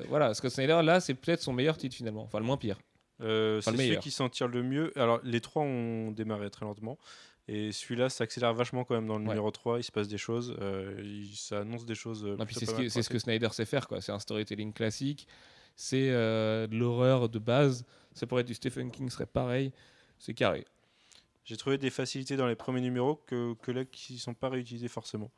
[0.09, 2.23] voilà, Scott Snyder là, c'est peut-être son meilleur titre finalement.
[2.23, 2.79] Enfin le moins pire.
[3.21, 4.01] Euh, c'est celui meilleur.
[4.01, 4.91] qui s'en tire le mieux.
[4.99, 6.97] Alors, les trois ont démarré très lentement.
[7.47, 9.29] Et celui-là s'accélère vachement quand même dans le Ouais.
[9.29, 9.79] numéro 3.
[9.79, 10.55] Il se passe des choses.
[10.61, 12.25] euh, il- ça annonce des choses.
[12.25, 13.19] euh, Non, puis plutôt c'est ce, c'est que.
[13.19, 14.01] Snyder sait faire quoi.
[14.01, 15.27] C'est un storytelling classique.
[15.77, 17.85] c'est euh, de l'horreur de base.
[18.13, 19.71] Ça pourrait être du Stephen King, serait pareil.
[20.17, 20.65] C'est carré.
[21.43, 24.49] J'ai trouvé des facilités dans les premiers numéros que, que là qui ne sont pas
[24.49, 25.31] réutilisés forcément,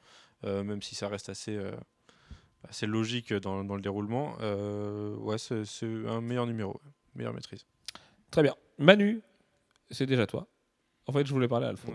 [0.46, 1.60] Euh, même si ça reste assez,
[2.70, 4.38] assez logique dans, dans le déroulement.
[5.20, 6.80] Ouais, c'est c'est un meilleur numéro,
[7.16, 7.66] meilleure maîtrise.
[8.32, 8.56] Très bien.
[8.78, 9.22] Manu,
[9.90, 10.48] c'est déjà toi.
[11.08, 11.94] En fait, je voulais parler à Alphonse.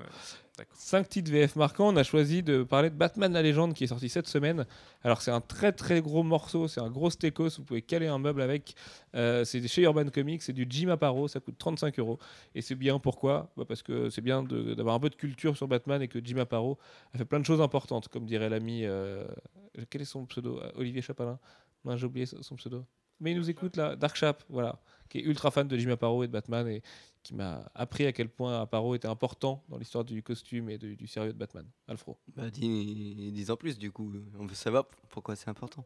[0.59, 0.65] Ouais.
[0.75, 1.89] Cinq titres VF marquants.
[1.89, 4.67] On a choisi de parler de Batman la légende qui est sorti cette semaine.
[5.03, 6.67] Alors, c'est un très très gros morceau.
[6.69, 7.59] C'est un gros stécos.
[7.59, 8.75] Vous pouvez caler un meuble avec.
[9.15, 10.43] Euh, c'est chez Urban Comics.
[10.43, 11.29] C'est du Jim Aparo.
[11.29, 12.19] Ça coûte 35 euros.
[12.55, 13.51] Et c'est bien pourquoi?
[13.57, 16.39] Bah, Parce que c'est bien d'avoir un peu de culture sur Batman et que Jim
[16.39, 16.79] Aparo
[17.15, 18.83] a fait plein de choses importantes, comme dirait l'ami.
[18.85, 19.27] euh,
[19.91, 20.59] Quel est son pseudo?
[20.61, 21.39] Euh, Olivier Chapalin
[21.97, 22.85] j'ai oublié son pseudo.
[23.21, 23.95] Mais il nous écoute là.
[23.97, 24.81] Dark Chap, voilà.
[25.09, 26.67] Qui est ultra fan de Jim Aparo et de Batman.
[26.69, 26.83] Et
[27.23, 30.95] qui m'a appris à quel point Aparo était important dans l'histoire du costume et de-
[30.95, 31.67] du sérieux de Batman.
[31.89, 32.19] Alfro.
[32.35, 34.13] Bah, dis, dis en plus, du coup.
[34.39, 35.85] On veut savoir pourquoi c'est important.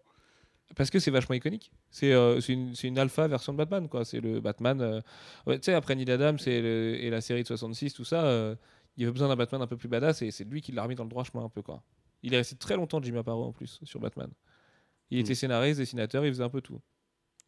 [0.75, 1.71] Parce que c'est vachement iconique.
[1.91, 4.05] C'est euh, une, alpha version de Batman, quoi.
[4.05, 4.81] C'est le Batman.
[4.81, 5.01] euh,
[5.47, 8.25] ouais, tu sais, après Neil Adams et, le- et la série de 66, tout ça,
[8.25, 8.57] euh,
[8.97, 10.83] il y avait besoin d'un Batman un peu plus badass et c'est lui qui l'a
[10.83, 11.83] remis dans le droit chemin un peu, quoi.
[12.23, 14.31] Il est resté très longtemps Jim Aparo en plus sur Batman.
[15.11, 15.37] Il était Mm.
[15.37, 16.81] scénariste, dessinateur, il faisait un peu tout.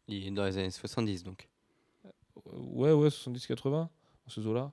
[0.07, 1.49] Il est dans les années 70, donc.
[2.53, 3.89] Ouais, ouais, 70-80, dans
[4.27, 4.71] ce zoo-là.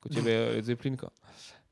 [0.00, 1.12] Quand il y avait euh, Zeppelin, quoi.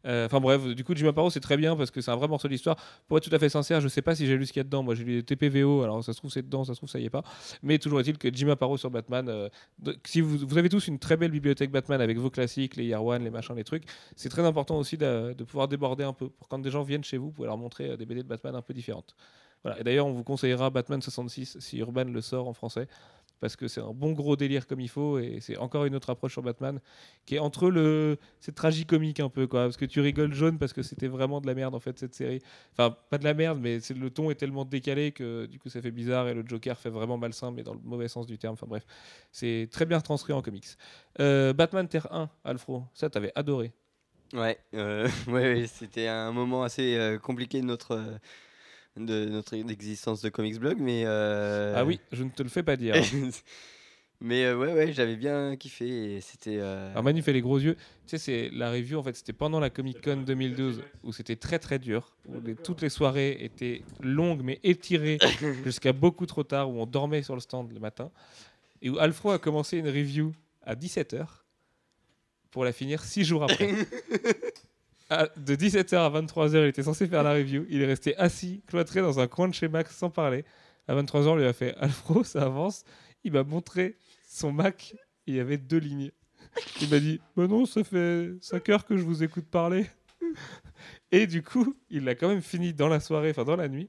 [0.06, 2.28] Euh, Enfin bref, du coup, Jim Aparo, c'est très bien parce que c'est un vrai
[2.28, 2.76] morceau d'histoire.
[3.08, 4.62] Pour être tout à fait sincère, je sais pas si j'ai lu ce qu'il y
[4.62, 4.82] a dedans.
[4.82, 6.98] Moi, j'ai lu des TPVO, alors ça se trouve c'est dedans, ça se trouve ça
[6.98, 7.22] y est pas.
[7.62, 9.48] Mais toujours est-il que Jim Aparo sur Batman, euh,
[10.04, 13.24] si vous, avez tous une très belle bibliothèque Batman avec vos classiques, les Year One,
[13.24, 13.84] les machins, les trucs,
[14.16, 16.28] c'est très important aussi de, pouvoir déborder un peu.
[16.28, 18.54] Pour quand des gens viennent chez vous, vous pouvez leur montrer des BD de Batman
[18.54, 19.14] un peu différentes.
[19.64, 19.80] Voilà.
[19.80, 22.86] Et d'ailleurs, on vous conseillera Batman 66 si Urban le sort en français
[23.40, 26.10] parce que c'est un bon gros délire comme il faut et c'est encore une autre
[26.10, 26.80] approche sur Batman
[27.26, 30.72] qui est entre le c'est tragicomique un peu quoi parce que tu rigoles jaune parce
[30.72, 32.40] que c'était vraiment de la merde en fait cette série.
[32.72, 35.80] Enfin pas de la merde mais le ton est tellement décalé que du coup ça
[35.80, 38.54] fait bizarre et le Joker fait vraiment malsain mais dans le mauvais sens du terme.
[38.54, 38.84] Enfin bref
[39.32, 40.66] c'est très bien transcrit en comics.
[41.20, 43.72] Euh, Batman Terre 1 Alfro ça t'avais adoré.
[44.34, 47.98] Ouais, euh, ouais, ouais, c'était un moment assez euh, compliqué de notre,
[49.06, 51.02] de notre existence de Comics Blog, mais.
[51.06, 52.94] euh, ah oui je ne te le fais pas dire
[54.20, 56.56] mais euh, ouais, ouais, j'avais bien kiffé et c'était.
[56.58, 57.76] euh, Alors Manu fait les gros yeux.
[58.06, 61.36] Tu sais, c'est la review en fait, c'était pendant la Comic Con 2012 où c'était
[61.36, 65.18] très très dur, où les- toutes les soirées étaient longues mais étirées
[65.64, 68.10] jusqu'à beaucoup trop tard, où on dormait sur le stand le matin,
[68.82, 70.32] et où Alfro a commencé une review
[70.62, 71.24] à 17h
[72.50, 73.72] pour la finir 6 jours après.
[75.10, 77.64] À- de 17h à 23h, il était censé faire la review.
[77.70, 80.44] Il est resté assis, cloîtré dans un coin de chez Max sans parler.
[80.86, 82.84] À 23h, on lui a fait Alfro, ça avance?
[83.24, 83.96] Il m'a montré
[84.28, 84.94] son Mac.
[85.26, 86.10] Il y avait deux lignes.
[86.80, 89.86] Il m'a dit Bah non, ça fait 5 heures que je vous écoute parler.
[91.10, 93.88] Et du coup, il l'a quand même fini dans la soirée, enfin dans la nuit.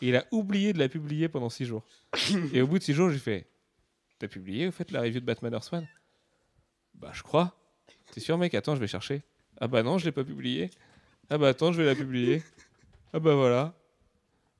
[0.00, 1.84] Il a oublié de la publier pendant 6 jours.
[2.52, 3.46] Et au bout de 6 jours, j'ai fait
[4.18, 5.86] T'as publié, au fait, la review de Batman Earth One?
[6.94, 7.54] Bah, je crois.
[8.12, 8.54] T'es sûr, mec?
[8.54, 9.22] Attends, je vais chercher.
[9.60, 10.70] Ah bah non, je l'ai pas publié.
[11.30, 12.42] Ah bah attends, je vais la publier.
[13.12, 13.74] Ah bah voilà.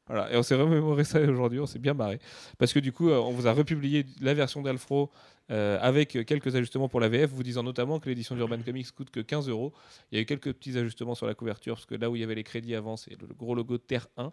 [0.09, 2.21] Voilà, et on s'est remémoré ça aujourd'hui, on s'est bien marré.
[2.59, 5.11] Parce que du coup, euh, on vous a republié la version d'Alfro
[5.51, 9.11] euh, avec quelques ajustements pour la VF, vous disant notamment que l'édition d'Urban Comics coûte
[9.11, 9.73] que 15 euros.
[10.11, 12.21] Il y a eu quelques petits ajustements sur la couverture, parce que là où il
[12.21, 14.31] y avait les crédits avant, c'est le, gros logo Terre 1.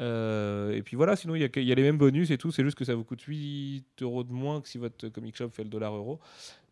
[0.00, 2.78] Euh, et puis voilà, sinon il y, a, les mêmes bonus et tout, c'est juste
[2.78, 5.68] que ça vous coûte 8 euros de moins que si votre comic shop fait le
[5.68, 6.20] dollar euro.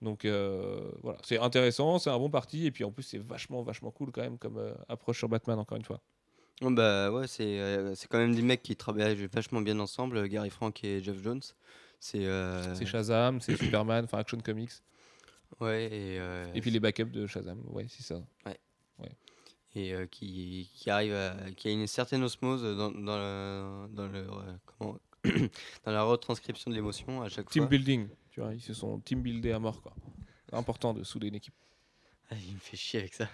[0.03, 3.91] Donc voilà, c'est intéressant, c'est un bon parti, et puis en plus c'est vachement, vachement
[3.91, 6.01] cool quand même comme approche sur Batman, encore une fois.
[6.63, 10.17] Oh, bah ouais, c'est euh, c'est quand même des mecs qui travaillent vachement bien ensemble,
[10.17, 11.43] euh, Gary Frank et Jeff Jones.
[12.01, 12.25] C'est.
[12.25, 14.71] euh, C'est Shazam, c'est Superman, enfin Action Comics.
[15.61, 16.19] Ouais, et.
[16.19, 18.21] euh, Et puis les backups de Shazam, ouais, c'est ça.
[19.75, 24.07] et euh, qui, qui arrive à, qui a une certaine osmose dans, dans, le, dans,
[24.09, 24.99] le, euh, comment,
[25.85, 27.69] dans la retranscription de l'émotion à chaque Team fois.
[27.69, 29.93] building, tu vois, ils se sont team buildés à mort, quoi.
[30.49, 31.55] C'est important de souder une équipe.
[32.31, 33.29] Ah, il me fait chier avec ça.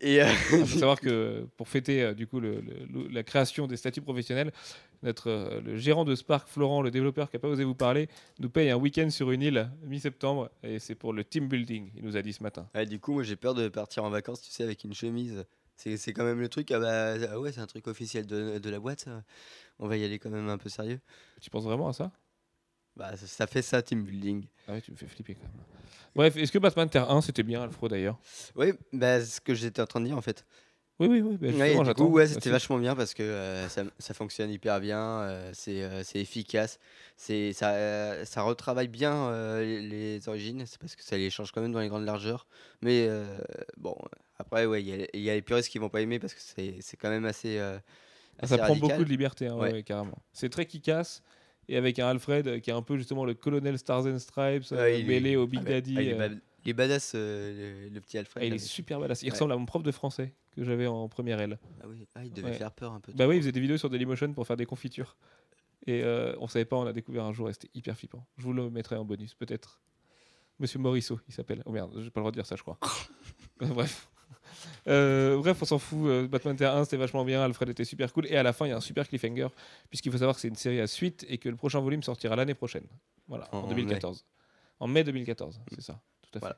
[0.00, 3.22] Et euh, Il faut savoir que pour fêter euh, du coup le- le- le- la
[3.22, 4.50] création des statuts professionnels,
[5.02, 8.08] notre euh, le gérant de Spark, Florent, le développeur qui n'a pas osé vous parler,
[8.38, 11.90] nous paye un week-end sur une île mi-septembre et c'est pour le team building.
[11.96, 12.66] Il nous a dit ce matin.
[12.74, 15.44] ouais, du coup, moi j'ai peur de partir en vacances, tu sais, avec une chemise.
[15.76, 16.70] C'est c'est quand même le truc.
[16.70, 19.00] Ah bah ah ouais, c'est un truc officiel de, de la boîte.
[19.00, 19.22] ça.
[19.80, 21.00] On va y aller quand même un peu sérieux.
[21.40, 22.10] Tu penses vraiment à ça?
[22.96, 24.46] Bah, ça, fait ça, team building.
[24.68, 25.64] Ah ouais, tu me fais flipper quand même.
[26.14, 28.18] Bref, est-ce que Batman Terre 1 c'était bien Alfro d'ailleurs?
[28.54, 30.44] Oui, bah, c'est ce que j'étais en train de dire en fait.
[31.00, 31.36] Oui, oui, oui.
[31.36, 34.80] bah, Ouais, du coup, ouais, c'était vachement bien parce que euh, ça, ça fonctionne hyper
[34.80, 36.78] bien, euh, c'est euh, efficace,
[37.16, 41.60] ça, euh, ça retravaille bien euh, les, origines, c'est parce que ça les change quand
[41.60, 42.46] même dans les grandes largeurs.
[42.80, 43.08] Mais
[43.76, 43.96] bon,
[44.38, 46.34] après, ouais, il y, a- il y a les puristes qui vont pas aimer parce
[46.34, 47.58] que c'est quand même assez.
[47.58, 47.80] Ah,
[48.38, 50.18] assez ça prend beaucoup de liberté, hein, ouais, carrément.
[50.32, 51.22] C'est très qui casse
[51.68, 54.64] et avec un Alfred euh, qui est un peu justement le colonel Stars and Stripes
[54.72, 55.70] euh, il est- mêlé au Big Ah, ouais.
[55.80, 55.94] Daddy.
[55.98, 56.34] Ah, il, est euh, ba-
[56.64, 58.42] il est badass, euh, le, le petit Alfred.
[58.42, 59.22] ah, il là, est mais- super badass.
[59.22, 59.32] Il Ouais.
[59.32, 61.58] ressemble à mon prof de français que j'avais en première L.
[61.82, 62.06] Ah, oui.
[62.24, 62.54] Il devait Ouais.
[62.54, 63.12] faire peur un peu.
[63.12, 65.16] Bah oui, il faisait des vidéos sur Dailymotion pour faire des confitures.
[65.86, 68.24] Et euh, on savait pas, on a découvert un jour et c'était hyper flippant.
[68.38, 69.80] Je vous le mettrai en bonus, peut-être.
[70.58, 71.62] Monsieur Morisseau, il s'appelle.
[71.66, 72.78] Oh merde, j'ai pas le droit de dire ça, je crois.
[73.60, 74.08] Bref.
[74.88, 76.06] Euh, bref, on s'en fout.
[76.06, 77.42] euh, Batman Terre 1, c'était vachement bien.
[77.42, 78.26] Alfred était super cool.
[78.26, 79.48] Et à la fin, il y a un super cliffhanger,
[79.88, 82.36] puisqu'il faut savoir que c'est une série à suite et que le prochain volume sortira
[82.36, 82.84] l'année prochaine.
[83.28, 84.24] Voilà, en, En 2014.
[84.80, 86.00] En mai 2014, c'est ça.
[86.22, 86.38] Tout à fait.
[86.40, 86.56] Voilà.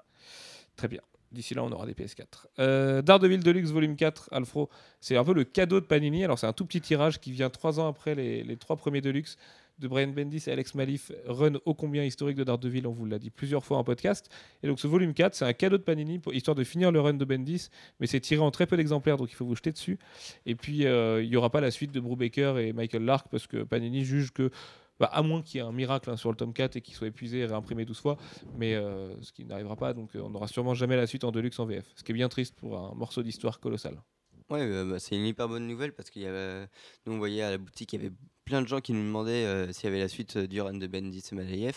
[0.77, 1.01] Très bien.
[1.33, 2.25] D'ici là, on aura des PS4.
[2.61, 6.25] Euh, Daredevil Deluxe Volume 4, Alfro, c'est un peu le cadeau de Panini.
[6.25, 9.01] Alors, c'est un tout petit tirage qui vient trois ans après les, les trois premiers
[9.01, 9.37] Deluxe
[9.79, 13.19] de Brian Bendis et Alex Malif, run ô combien historique de Daredevil, on vous l'a
[13.19, 14.31] dit plusieurs fois en podcast.
[14.63, 17.01] Et donc, ce volume 4, c'est un cadeau de Panini, pour, histoire de finir le
[17.01, 17.69] run de Bendis,
[18.01, 19.99] mais c'est tiré en très peu d'exemplaires, donc il faut vous jeter dessus.
[20.47, 23.47] Et puis, euh, il n'y aura pas la suite de Brubaker et Michael Lark, parce
[23.47, 24.51] que Panini juge que,
[24.99, 26.95] bah, à moins qu'il y ait un miracle hein, sur le tome 4 et qu'il
[26.95, 28.17] soit épuisé et réimprimé 12 fois,
[28.57, 31.33] mais euh, ce qui n'arrivera pas, donc euh, on n'aura sûrement jamais la suite en
[31.33, 31.87] Deluxe en VF.
[31.95, 34.01] Ce qui est bien triste pour un morceau d'histoire colossal.
[34.49, 36.69] Ouais, bah, c'est une hyper bonne nouvelle parce qu'il y avait,
[37.05, 38.15] nous on voyait à la boutique, il y avait
[38.47, 40.75] plein de gens qui nous demandaient euh, s'il y avait la suite euh, du run
[40.75, 41.71] de Bendis et.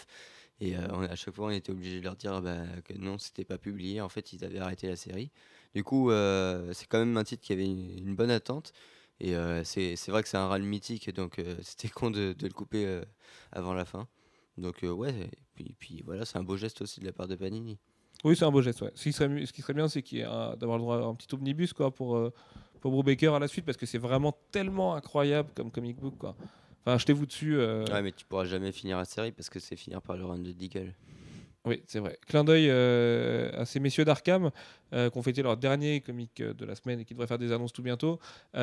[0.62, 3.44] Et euh, à chaque fois, on était obligé de leur dire bah, que non, c'était
[3.44, 4.02] pas publié.
[4.02, 5.32] En fait, ils avaient arrêté la série.
[5.74, 6.10] Du coup,
[6.74, 8.74] c'est quand même un titre qui avait une, bonne attente.
[9.22, 13.02] Et euh, c'est vrai que c'est un run mythique, donc c'était con de, le couper
[13.52, 14.08] avant la fin.
[14.58, 17.36] Donc ouais, et puis, puis voilà, c'est un beau geste aussi de la part de
[17.36, 17.78] Panini.
[18.26, 18.82] Oui, c'est un beau geste.
[18.82, 18.92] ouais.
[18.96, 21.34] Ce, qui serait, ce qui serait bien, c'est qu'il d'avoir le droit à un petit
[21.34, 22.32] omnibus quoi, pour,
[22.82, 26.18] pour Brubaker à la suite, parce que c'est vraiment tellement incroyable comme comic book.
[26.18, 26.36] Quoi.
[26.86, 27.58] Enfin, jetez-vous dessus.
[27.58, 30.26] euh, Ouais, mais tu pourras jamais finir la série parce que c'est finir par le
[30.26, 30.94] run de Deagle.
[31.66, 32.18] Oui, c'est vrai.
[32.26, 34.50] Clin d'œil euh, à ces messieurs d'Arkham
[34.94, 37.38] euh, qui ont fêté leur dernier comic euh, de la semaine et qui devraient faire
[37.38, 38.18] des annonces tout bientôt.
[38.54, 38.60] Il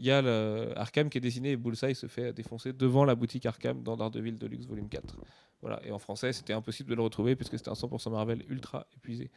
[0.00, 3.46] y a le Arkham qui est dessiné et Bullseye se fait défoncer devant la boutique
[3.46, 5.16] Arkham dans Daredevil Deluxe Volume 4.
[5.62, 5.80] Voilà.
[5.86, 9.30] Et en français, c'était impossible de le retrouver puisque c'était un 100% Marvel ultra épuisé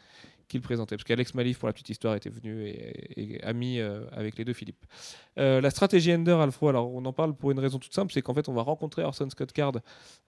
[0.47, 0.95] qu'il présentait.
[0.95, 4.45] Parce qu'Alex Malif, pour la petite histoire, était venu et, et ami euh, avec les
[4.45, 4.85] deux Philippe.
[5.37, 8.21] Euh, la stratégie Ender, Alfro, alors on en parle pour une raison toute simple, c'est
[8.21, 9.73] qu'en fait, on va rencontrer Orson Scott Card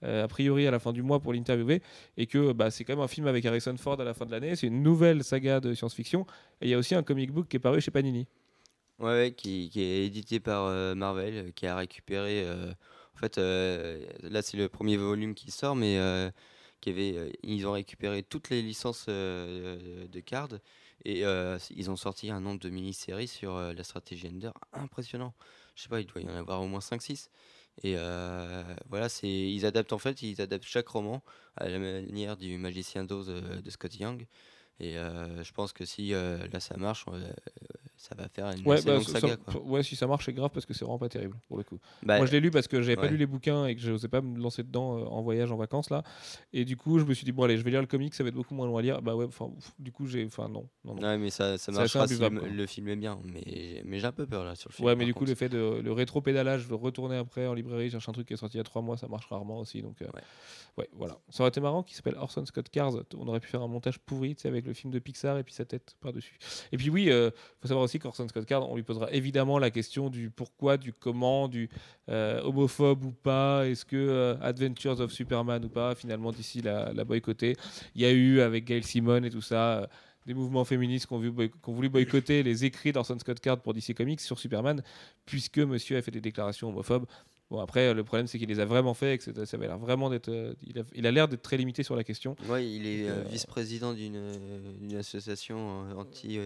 [0.03, 1.81] euh, a priori à la fin du mois pour l'interviewer
[2.17, 4.31] et que bah, c'est quand même un film avec Harrison Ford à la fin de
[4.31, 4.55] l'année.
[4.55, 6.25] C'est une nouvelle saga de science-fiction.
[6.61, 8.27] Et il y a aussi un comic book qui est paru chez Panini.
[8.99, 12.45] Ouais, qui, est édité par Marvel, qui a récupéré.
[12.49, 15.97] en fait, là, c'est le premier volume qui sort, mais
[16.87, 20.59] euh, ils ont récupéré toutes les licences euh, de cards
[21.05, 25.33] et euh, ils ont sorti un nombre de mini-séries sur euh, la stratégie Ender impressionnant.
[25.75, 27.29] Je sais pas, il doit y en avoir au moins 5-6.
[27.83, 31.23] Et euh, voilà, ils adaptent en fait, ils adaptent chaque roman
[31.55, 34.27] à la manière du Magicien d'Oz euh, de Scott Young.
[34.79, 37.31] Et euh, je pense que si euh, là ça marche, euh,
[38.01, 39.27] ça va faire une Ouais, bah, longue saga.
[39.27, 39.61] ça- quoi.
[39.61, 41.77] ouais, si ça marche, c'est grave parce que c'est vraiment pas terrible pour le coup.
[42.01, 43.09] Bah, Moi, je l'ai lu parce que j'avais pas ouais.
[43.09, 45.57] lu les bouquins et que je n'osais pas me lancer dedans euh, en voyage, en
[45.57, 46.03] vacances là.
[46.53, 48.23] Et du coup, je me suis dit bon allez, je vais lire le comic, ça
[48.23, 49.01] va être beaucoup moins long à lire.
[49.01, 49.41] Bah ouais, pff,
[49.79, 51.01] du coup j'ai, enfin non, non, non.
[51.01, 53.19] Ouais, mais ça, ça marchera si le, le film est bien.
[53.25, 54.85] Mais, mais j'ai un peu peur là sur le film.
[54.87, 55.31] Ouais, par mais du coup, contre.
[55.31, 58.37] le fait de le rétro-pédalage, de retourner après en librairie, chercher un truc qui est
[58.37, 59.81] sorti il y a trois mois, ça marche rarement aussi.
[59.81, 60.05] Donc, euh,
[60.77, 60.87] Ouais.
[60.93, 61.17] voilà.
[61.29, 62.93] Ça aurait été marrant qu'il s'appelle Orson Scott Cars.
[63.17, 65.43] On aurait pu faire un montage pourri, tu sais, avec le film de Pixar et
[65.43, 66.37] puis sa tête par-dessus.
[66.71, 69.71] Et puis, oui, euh, faut savoir aussi qu'Orson Scott Card, on lui posera évidemment la
[69.71, 71.69] question du pourquoi, du comment, du
[72.09, 76.93] euh, homophobe ou pas, est-ce que euh, Adventures of Superman ou pas, finalement, d'ici la,
[76.93, 77.55] la boycotter.
[77.95, 79.79] Il y a eu avec Gail Simon et tout ça.
[79.81, 79.87] euh,
[80.25, 83.39] des mouvements féministes qui ont, vu boy- qui ont voulu boycotter les écrits d'Orson Scott
[83.39, 84.83] Card pour DC Comics sur Superman,
[85.25, 87.05] puisque monsieur a fait des déclarations homophobes.
[87.49, 89.79] Bon, après, le problème, c'est qu'il les a vraiment fait et que ça avait l'air
[89.79, 90.29] vraiment d'être.
[90.29, 90.53] euh,
[90.93, 92.35] il a- l'air d'être très limité sur la question.
[92.47, 96.37] Ouais, il est euh, vice-président d'une association anti,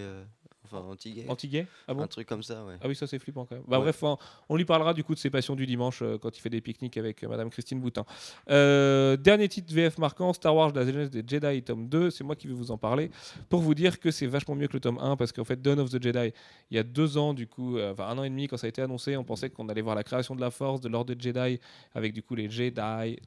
[0.73, 1.25] enfin anti-gay.
[1.27, 1.67] Anti-gay?
[1.87, 2.03] Ah bon?
[2.03, 2.75] Un truc comme ça, ouais.
[2.81, 3.63] Ah oui, ça c'est flippant quand même.
[3.67, 3.83] Bah Ouais.
[3.83, 4.17] bref, on,
[4.49, 6.61] on lui parlera du coup de ses passions du dimanche euh, quand il fait des
[6.61, 8.05] pique-niques avec euh, Madame Christine Boutin.
[8.49, 12.09] Euh, dernier titre VF marquant, Star Wars, la jeunesse des Jedi, tome 2.
[12.11, 13.09] C'est moi qui vais vous en parler
[13.49, 15.79] pour vous dire que c'est vachement mieux que le tome 1 parce qu'en fait, Dawn
[15.79, 16.33] of the Jedi,
[16.71, 18.67] il y a deux ans du coup, euh, enfin un an et demi quand ça
[18.67, 21.13] a été annoncé, on pensait qu'on allait voir la création de la Force, de l'ordre
[21.13, 21.59] de Jedi
[21.93, 23.17] avec du coup les Jedi,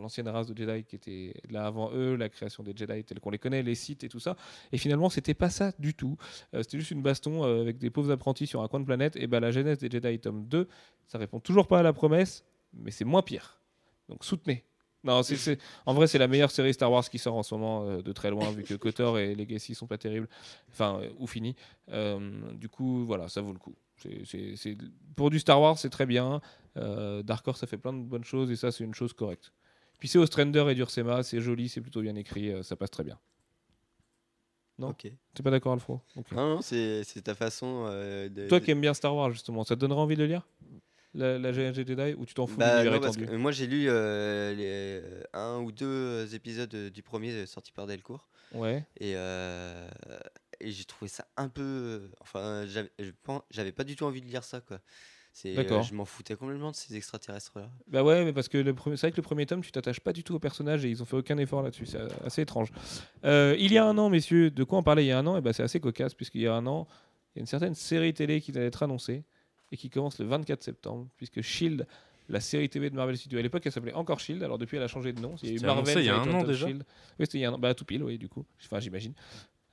[0.00, 3.30] l'ancienne race de Jedi qui était là avant eux, la création des Jedi tels qu'on
[3.30, 4.36] les connaît, les sites et tout ça.
[4.72, 6.16] Et finalement, c'était pas ça du tout.
[6.52, 9.16] C'était juste une baston euh, avec des pauvres apprentis sur un coin de planète.
[9.16, 10.68] Et ben la genèse des Jedi tome 2,
[11.06, 13.60] ça répond toujours pas à la promesse, mais c'est moins pire.
[14.08, 14.64] Donc soutenez.
[15.04, 17.84] Non, c'est- en vrai, c'est la meilleure série Star Wars qui sort en ce moment
[17.84, 20.28] euh, de très loin, vu que KOTOR et Legacy sont pas terribles,
[20.70, 21.54] enfin, euh, ou finis.
[21.90, 22.18] Euh,
[22.54, 23.76] du coup, voilà, ça vaut le coup.
[25.16, 26.40] Pour du Star Wars, c'est très bien.
[26.76, 29.52] Dark Horse, ça fait plein de bonnes choses, et ça, c'est une chose correcte.
[29.98, 33.18] Puis c'est Ostrander et Dursema, c'est joli, c'est plutôt bien écrit, ça passe très bien.
[34.78, 34.88] Non.
[34.88, 35.10] Ok.
[35.34, 36.32] T'es pas d'accord, Alfro Ok.
[36.32, 38.48] Non, non, c'est ta façon euh, de.
[38.48, 40.46] Toi qui aimes bien Star Wars, justement, ça te donnera envie de lire?
[41.14, 43.86] La, la GNG Jedi ou tu t'en fous Bah, non, parce que moi j'ai lu
[43.88, 48.84] euh, les, euh, un ou deux épisodes du premier sorti par Delcourt Ouais.
[48.98, 49.88] et, euh,
[50.60, 52.10] et j'ai trouvé ça un peu.
[52.20, 52.66] Enfin,
[53.50, 54.80] j'avais pas du tout envie de lire ça quoi.
[55.40, 55.84] C'est, euh, D'accord.
[55.84, 57.70] je m'en foutais complètement de ces extraterrestres là.
[57.86, 60.00] Bah ouais, mais parce que le premier- c'est vrai que le premier tome, tu t'attaches
[60.00, 61.86] pas du tout au personnage et ils ont fait aucun effort là-dessus.
[61.86, 62.70] C'est assez étrange.
[63.24, 65.26] Euh, il y a un an, messieurs, de quoi on parlait il y a un
[65.28, 65.36] an?
[65.36, 66.88] Et bah c'est assez cocasse puisqu'il y a un an,
[67.34, 69.22] il y a une certaine série télé qui allait être annoncée
[69.70, 71.86] et qui commence le 24 septembre puisque Shield,
[72.28, 74.42] la série TV de Marvel Studios, à l'époque elle s'appelait encore Shield.
[74.42, 75.36] Alors depuis elle a changé de nom.
[75.44, 75.98] Il y a eu C'était Marvel.
[76.00, 76.82] il y a un an déjà Shield.
[77.20, 77.58] Oui, c'était il y a un an.
[77.60, 78.44] Bah tout pile, oui, du coup.
[78.64, 79.14] Enfin j'imagine.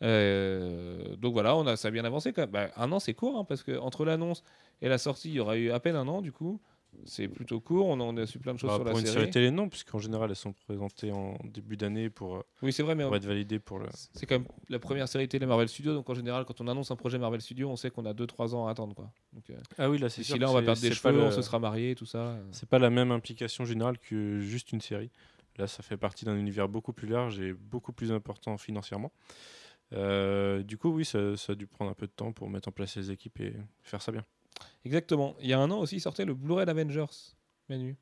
[0.03, 2.51] Euh, donc voilà, on a, ça a bien avancé quand même.
[2.51, 4.43] Bah, un an, c'est court, hein, parce que entre l'annonce
[4.81, 6.61] et la sortie, il y aura eu à peine un an, du coup.
[7.03, 9.15] C'est plutôt court, on, a- su plein de choses Bah, sur pour la une série.
[9.19, 12.83] série télé, non, puisqu'en général, elles sont présentées en début d'année pour, euh, Oui, c'est
[12.83, 13.87] vrai, mais pour être validées pour le.
[13.91, 16.91] c'est quand même la première série télé Marvel Studios, donc en général, quand on annonce
[16.91, 18.95] un projet Marvel Studios, on sait qu'on a 2-3 ans à attendre.
[18.95, 19.11] Quoi.
[19.33, 20.37] Donc, euh, Ah oui, là, c'est sûr.
[20.37, 22.37] là, on va perdre des cheveux, le- on se sera marié, tout ça.
[22.51, 25.11] C'est pas la même implication générale que juste une série.
[25.57, 29.11] Là, ça fait partie d'un univers beaucoup plus large et beaucoup plus important financièrement.
[29.93, 32.69] Euh, du coup, oui, ça, ça a dû prendre un peu de temps pour mettre
[32.69, 34.25] en place les équipes et faire ça bien.
[34.85, 35.35] Exactement.
[35.41, 37.05] Il y a un an aussi sortait le Blu-ray d'Avengers,
[37.69, 37.95] Manu.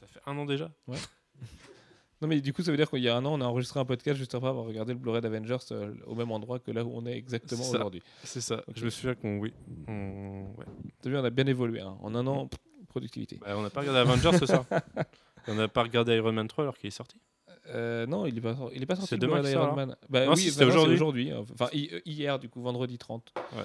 [0.00, 0.70] Ça fait un an déjà
[2.20, 3.80] Non, mais du coup, ça veut dire qu'il y a un an, on a enregistré
[3.80, 6.84] un podcast juste après avoir regardé le Blu-ray d'Avengers euh, au même endroit que là
[6.84, 8.02] où on est exactement aujourd'hui.
[8.22, 8.62] C'est ça.
[8.76, 9.38] Je me souviens qu'on.
[9.38, 9.52] Oui.
[9.88, 10.64] On ouais.
[11.00, 11.80] T'as vu, on a bien évolué.
[11.80, 11.96] hein.
[12.00, 13.38] En un an, pff, productivité.
[13.40, 14.64] Bah, on n'a pas regardé Avengers ce soir.
[15.48, 17.16] On n'a pas regardé Iron Man 3 alors qu'il est sorti.
[17.70, 19.08] Euh, non, il est pas, il est pas sorti.
[19.08, 19.96] C'est demain d'Iron Man.
[20.08, 21.32] Bah Non, oui, si, bah aujourd'hui.
[21.32, 21.44] hein.
[21.52, 23.32] Enfin, hi- hier, du coup, vendredi 30.
[23.56, 23.62] Ouais.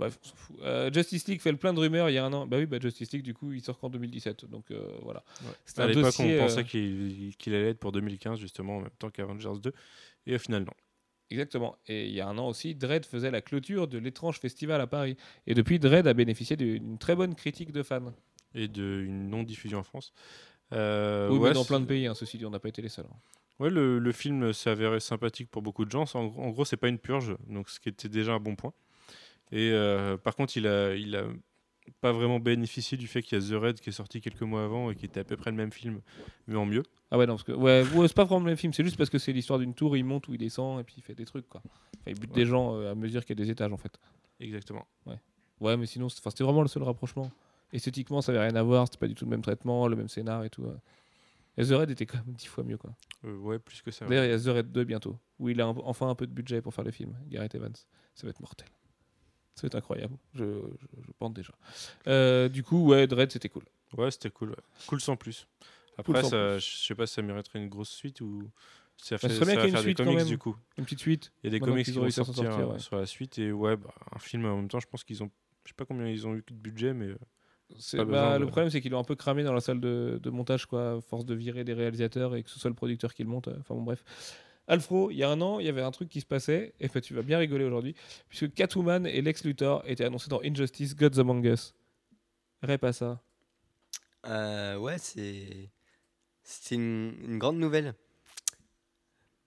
[0.00, 0.56] Bref, on s'en fout.
[0.62, 2.46] Euh, Justice League fait le plein de rumeurs il y a un an.
[2.46, 4.46] Bah oui, bah Justice League, du coup, il sort qu'en 2017.
[4.46, 5.22] Donc euh, voilà.
[5.64, 8.90] C'était À un l'époque, on euh, pensait qu'il allait être pour 2015, justement, en même
[8.98, 9.72] temps qu'Avengers 2.
[10.26, 10.72] Et au final, non.
[11.30, 11.76] Exactement.
[11.86, 14.88] Et il y a un an aussi, Dredd faisait la clôture de l'étrange festival à
[14.88, 15.16] Paris.
[15.46, 18.12] Et depuis, Dredd a bénéficié d'une très bonne critique de fans.
[18.56, 20.12] Et d'une non-diffusion en France.
[20.72, 22.82] Euh, oui, ouais, mais dans plein de pays, hein, ceci dit, on n'a pas été
[22.82, 23.06] les seuls.
[23.08, 23.16] hein.
[23.60, 26.04] Ouais, le, le film s'est avéré sympathique pour beaucoup de gens.
[26.14, 28.56] En, gros- en gros, c'est pas une purge, donc ce qui était déjà un bon
[28.56, 28.72] point.
[29.52, 31.24] Et euh, par contre, il a, il a
[32.00, 34.64] pas vraiment bénéficié du fait qu'il y a The Red qui est sorti quelques mois
[34.64, 36.00] avant et qui était à peu près le même film,
[36.46, 36.82] mais en mieux.
[37.10, 38.96] Ah ouais, non, parce que ouais, ouais, c'est pas vraiment le même film, c'est juste
[38.96, 41.14] parce que c'est l'histoire d'une tour, il monte ou il descend et puis il fait
[41.16, 41.60] des trucs quoi.
[41.64, 42.36] Enfin, il bute Ouais.
[42.36, 43.98] des gens euh, à mesure qu'il y a des étages en fait.
[44.38, 44.86] Exactement.
[45.60, 47.30] Ouais, mais sinon, c'était vraiment le seul rapprochement.
[47.72, 50.08] Esthétiquement, ça avait rien à voir, c'était pas du tout le même traitement, le même
[50.08, 50.62] scénar et tout.
[50.62, 50.74] ouais.
[51.58, 52.92] Et The Red était quand même dix fois mieux quoi.
[53.24, 54.04] Euh, ouais, plus que ça.
[54.04, 54.10] ouais.
[54.10, 56.26] D'ailleurs, il y a The Red 2 bientôt, où il a un- enfin un peu
[56.26, 57.74] de budget pour faire le film, Gareth Evans.
[58.14, 58.68] Ça va être mortel.
[59.60, 61.52] Ça être incroyable, je, je, je pense déjà.
[62.06, 63.64] Euh, du coup, ouais, Dread c'était cool.
[63.96, 64.50] Ouais, c'était cool.
[64.50, 64.56] ouais.
[64.86, 65.46] Cool sans plus.
[66.04, 68.50] Cool Après, sans ça, je sais pas si ça mériterait une grosse suite ou
[68.96, 70.26] ça, fait, serait bien ça qu'il y ait une faire des suite quand comics même.
[70.28, 70.56] du coup.
[70.78, 71.32] Une petite suite.
[71.42, 72.68] Il y a des Maintenant comics qu'ils qui ont vont réussi à s'en sortir, sortir,
[72.68, 72.78] euh, ouais.
[72.78, 75.30] sur la suite et ouais, bah, un film en même temps, je pense qu'ils ont.
[75.64, 77.18] Je sais pas combien ils ont eu de budget, mais euh,
[77.78, 80.18] C'est- Pas bah, Le problème, c'est qu'ils l'ont un peu cramé dans la salle de,
[80.22, 83.12] de montage, quoi, à force de virer des réalisateurs et que ce soit le producteur
[83.14, 83.48] qui le monte.
[83.48, 84.04] euh, Enfin bon, bref.
[84.70, 86.86] Alfro, il y a un an, il y avait un truc qui se passait, et
[86.86, 87.96] fait, tu vas bien rigoler aujourd'hui,
[88.28, 91.74] puisque Catwoman et Lex Luthor étaient annoncés dans Injustice Gods Among Us.
[92.62, 93.20] Rép ça.
[94.26, 95.70] Euh, ouais, c'est
[96.44, 97.94] c'est une, grande nouvelle.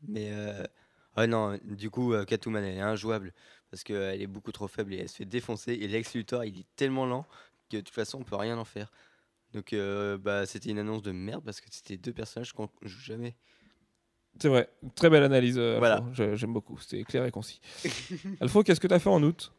[0.08, 3.34] Mais euh, non, du coup, euh, Catwoman elle est injouable
[3.72, 5.72] parce qu'elle est beaucoup trop faible et elle se fait défoncer.
[5.72, 7.26] Et Lex Luthor il est tellement lent
[7.70, 8.92] que de toute façon on peut rien en faire.
[9.54, 13.00] Donc euh, bah c'était une annonce de merde parce que c'était deux personnages qu'on joue
[13.00, 13.36] jamais.
[14.40, 16.06] C'est vrai, très belle analyse, euh, Alfro.
[16.16, 16.36] Voilà.
[16.36, 17.62] J'aime beaucoup, c'était clair et concis.
[18.42, 19.54] Alfro, qu'est-ce que tu as fait en août?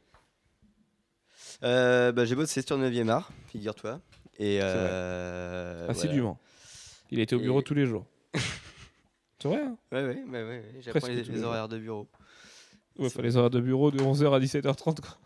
[1.63, 4.01] Euh, bah, j'ai bossé sur 9e art, figure-toi.
[4.39, 5.91] Et euh, voilà.
[5.99, 6.39] Assidûment.
[7.11, 8.05] Il était au bureau Et- tous les jours.
[9.41, 9.77] C'est vrai, hein?
[9.93, 12.09] Ouais, ouais, ouais, ouais, j'apprends les, horaires de bureau.
[12.99, 15.01] Ouais, enfin, les horaires de bureau de 11h à 17h30.
[15.01, 15.19] Quoi.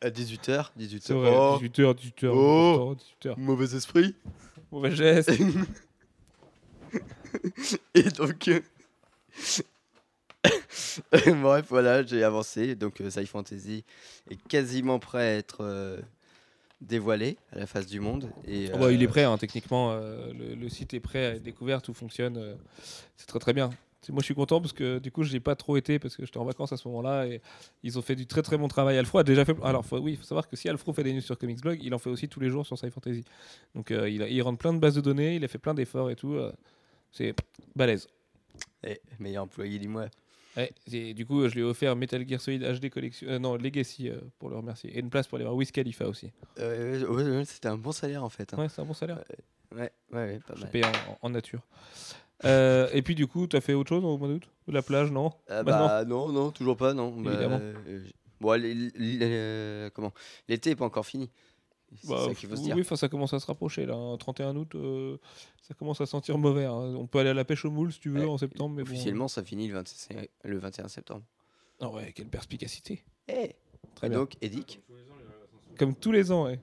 [0.00, 0.98] À 18h, 18h.
[1.00, 2.96] C'est vrai, Oh, 18h, 18h, Oh.
[3.22, 3.34] 18h.
[3.38, 4.14] mauvais esprit.
[4.72, 5.30] Mauvais geste.
[7.94, 8.60] Et donc, euh,
[11.42, 12.74] bref, voilà, j'ai avancé.
[12.74, 13.84] Donc, euh, Sci Fantasy
[14.30, 16.00] est quasiment prêt à être euh,
[16.80, 18.30] dévoilé à la face du monde.
[18.46, 19.94] Et, Oh bah, il est euh, prêt, hein, techniquement.
[19.94, 22.56] le, le site est prêt à être découvert, tout fonctionne.
[23.16, 23.70] c'est très très bien.
[24.08, 26.24] Moi je suis content parce que du coup je n'ai pas trop été parce que
[26.26, 27.40] j'étais en vacances à ce moment-là et
[27.84, 28.98] ils ont fait du très très bon travail.
[28.98, 29.54] Alfro a déjà fait.
[29.62, 31.78] Alors faut- oui, il faut savoir que si Alfro fait des news sur Comics Blog,
[31.80, 33.24] il en fait aussi tous les jours sur Sci Fantasy.
[33.76, 35.72] Donc euh, il, a- il rentre plein de bases de données, il a fait plein
[35.72, 36.34] d'efforts et tout.
[36.34, 36.52] euh,
[37.12, 37.32] c'est
[37.76, 38.08] balèze.
[38.82, 40.06] eh, meilleur employé du mois.
[40.56, 43.56] Ouais, et du coup je lui ai offert Metal Gear Solid HD Collection, euh, non
[43.56, 46.30] Legacy euh, pour le remercier et une place pour aller voir Wiz Khalifa aussi.
[46.58, 48.52] Euh, ouais, ouais, c'était un bon salaire en fait.
[48.52, 48.58] hein.
[48.58, 49.24] Ouais, c'est un bon salaire.
[49.74, 50.70] Ouais, ouais, pas Je mal.
[50.70, 50.92] paye en,
[51.22, 51.62] en nature.
[52.44, 54.48] Et puis du coup, tu as fait autre chose au mois d'août?
[54.68, 55.30] La plage, non?
[55.48, 55.86] Ah Maintenant.
[55.86, 57.12] bah non, non, toujours pas, non.
[57.20, 57.60] Bah, Évidemment.
[58.40, 58.52] bon,
[60.48, 61.30] L'été est pas encore fini.
[62.08, 62.96] Bah, ça qu'il faut se oui, dire.
[62.96, 63.94] ça commence à se rapprocher là.
[63.94, 64.16] hein.
[64.16, 65.18] 31 août, euh,
[65.62, 66.64] ça commence à sentir mauvais.
[66.64, 66.72] hein.
[66.96, 68.82] On peut aller à la pêche aux moules si tu veux Ouais, en septembre, mais
[68.82, 68.90] bon.
[68.90, 71.24] Officiellement, ça finit le 21, le 21 septembre.
[71.80, 73.04] Ah ouais, quelle perspicacité.
[73.28, 73.54] Eh
[73.94, 74.18] Très Et bien.
[74.20, 74.80] donc, Edic?
[75.78, 76.60] Comme tous les ans, ouais.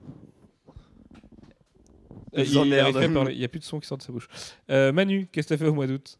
[2.32, 2.80] Il Euh, il, s'emmerde.
[2.80, 4.28] arrive pas à parler, il y a plus de son qui sort de sa bouche.
[4.70, 6.18] Euh, Manu, qu'est-ce que t'as fait au mois d'août?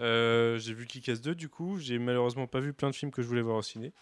[0.00, 1.78] Euh, j'ai vu Kick-Ass 2 du coup.
[1.78, 3.92] J'ai malheureusement pas vu plein de films que je voulais voir au ciné.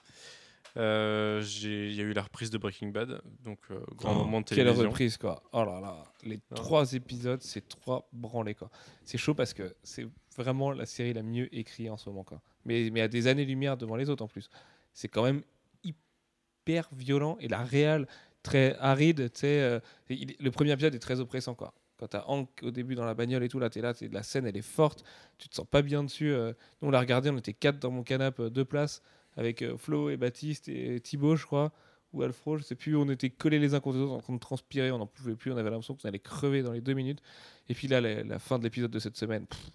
[0.77, 4.47] Euh, Il y a eu la reprise de Breaking Bad, donc euh, grand moment de
[4.47, 4.89] Quelle télévision.
[4.91, 5.43] reprise, quoi.
[5.53, 6.03] Oh là là.
[6.25, 6.57] Les Non.
[6.57, 8.71] trois épisodes, c'est trois branlés, quoi.
[9.05, 10.07] C'est chaud parce que c'est
[10.37, 12.41] vraiment la série la mieux écrite en ce moment, quoi.
[12.65, 14.49] Mais, mais à des années-lumière devant les autres en plus.
[14.93, 15.43] C'est quand même
[15.85, 18.07] hyper violent et la réal
[18.43, 19.61] très aride, tu sais.
[19.61, 21.73] euh, le premier épisode est très oppressant, quoi.
[21.97, 24.25] Quand t'as Hank au début dans la bagnole et tout, là, t'es là, t'es- la
[24.25, 25.05] scène, elle est forte.
[25.39, 26.33] Tu te sens pas bien dessus.
[26.33, 26.53] euh.
[26.83, 29.01] Nous, on l'a regardé, on était quatre dans mon canapé, euh, deux places,
[29.37, 31.73] avec euh, Flo et Baptiste et Thibaut, je crois,
[32.13, 32.97] ou Alfro, je sais plus.
[32.97, 35.35] On était collés les uns contre les autres en train de transpirer, on n'en pouvait
[35.37, 37.21] plus, on avait l'impression qu'on allait crever dans les deux minutes.
[37.69, 39.71] Et puis là, la, la fin de l'épisode de cette semaine, pff,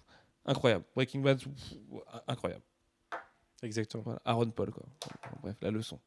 [0.46, 0.84] incroyable.
[0.94, 1.74] Breaking Bad, pff,
[2.26, 2.62] incroyable.
[3.62, 4.02] Exactement.
[4.02, 4.84] Voilà, Aaron Paul, quoi.
[5.42, 6.00] Bref, la leçon.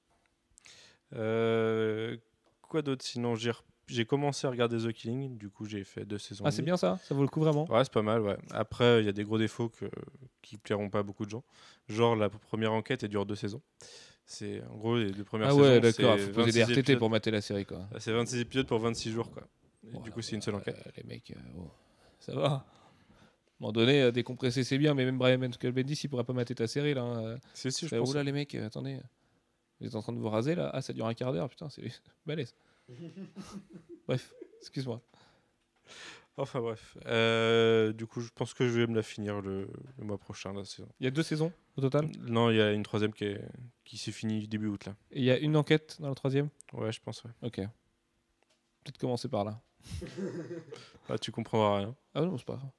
[1.16, 2.18] Euh,
[2.62, 6.18] quoi d'autre sinon rep- j'ai commencé à regarder The Killing, du coup j'ai fait deux
[6.18, 6.44] saisons.
[6.48, 8.38] Ah, c'est bien ça Ça vaut le coup vraiment Ouais, c'est pas mal, ouais.
[8.52, 9.86] Après, il y a des gros défauts que,
[10.42, 11.44] qui plairont pas à beaucoup de gens.
[11.90, 13.62] Genre, la première enquête, elle dure deux saisons.
[14.26, 16.80] C'est, en gros, les deux premières Ah saisons, ouais, d'accord, faut poser des 26 RTT
[16.80, 17.00] épisodes.
[17.00, 17.88] pour mater la série, quoi.
[17.94, 19.44] Ah, C'est 26 épisodes pour 26 jours, quoi.
[19.86, 20.78] Et Ouais, du coup, c'est une seule euh, enquête.
[20.96, 21.70] les mecs, euh, oh,
[22.20, 22.46] ça va.
[22.46, 22.64] À un
[23.60, 26.68] moment donné, euh, décompresser, c'est bien, mais même Brian Bendis, il pourrait pas mater ta
[26.68, 27.36] série, là.
[27.54, 28.10] C'est pense.
[28.10, 28.98] oh là, les mecs, euh, attendez.
[29.82, 31.70] Vous êtes en train de vous raser, là Ah, ça dure un quart d'heure, putain,
[31.70, 31.84] c'est
[32.26, 32.56] balèze.
[34.08, 35.02] Bref, excuse-moi.
[36.36, 36.98] Enfin, bref.
[37.06, 40.52] Euh, du coup, je pense que je vais me la finir le, le mois prochain,
[40.52, 40.90] la saison.
[41.00, 42.10] Il y a deux saisons au total?
[42.22, 43.42] Non, il y a une troisième qui, est,
[43.86, 44.96] qui s'est finie début août, là.
[45.12, 46.50] Et il y a une enquête dans la troisième?
[46.74, 47.32] Ouais, je pense, ouais.
[47.44, 47.58] Ok.
[47.58, 49.62] Peut-être commencer par là.
[51.10, 51.96] Ah, tu comprendras rien.
[52.16, 52.70] Ah non, c'est pas grave.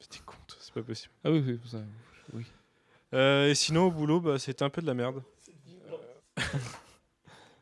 [0.00, 1.12] C'était con, c'est pas possible.
[1.22, 1.78] Ah oui, oui, ça.
[2.32, 2.46] Oui.
[3.12, 5.22] Euh, et sinon, au boulot, bah, c'était un peu de la merde.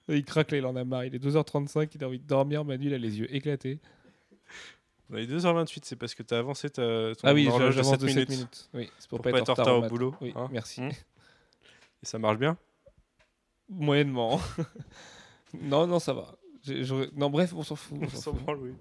[0.09, 1.05] Il craque là, il en a marre.
[1.07, 2.65] Il est 2h35, il a envie de dormir.
[2.65, 3.79] Manu, il a les yeux éclatés.
[5.13, 6.83] A eu 2h28, c'est parce que tu as avancé ta,
[7.15, 8.31] ton Ah oui, horloge de j'avance 7 de 7 minutes.
[8.31, 8.69] minutes.
[8.75, 10.49] Oui, c'est pour, Pour pas être en retard au boulot, Oui, hein.
[10.53, 10.81] merci.
[10.83, 10.89] Hmm.
[10.89, 12.57] Et ça marche bien?
[13.69, 14.41] Moyennement.
[15.63, 16.35] non, non, ça va.
[17.17, 17.97] Non, bref, on s'en fout.
[18.01, 18.43] on On s'en s'en fout.
[18.43, 18.73] branle, oui.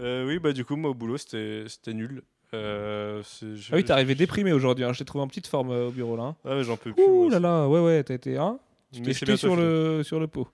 [0.00, 2.22] Euh, oui, bah du coup, moi au boulot, c'était nul.
[2.54, 4.84] Euh, je- Ah oui, t'es arrivé déprimé aujourd'hui.
[4.84, 4.92] Hein.
[4.92, 6.22] Je t'ai trouvé en petite forme euh, au bureau là.
[6.24, 6.36] hein.
[6.44, 7.02] Ah j'en peux plus.
[7.04, 8.36] Ouh là là, ouais, ouais, t'as été.
[8.36, 8.58] Hein.
[8.92, 9.62] Tu t'es jeté sur fini.
[9.62, 10.48] le, sur le pot.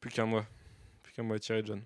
[0.00, 0.46] Plus qu'un mois.
[1.02, 1.80] Plus qu'un mois à tirer, John.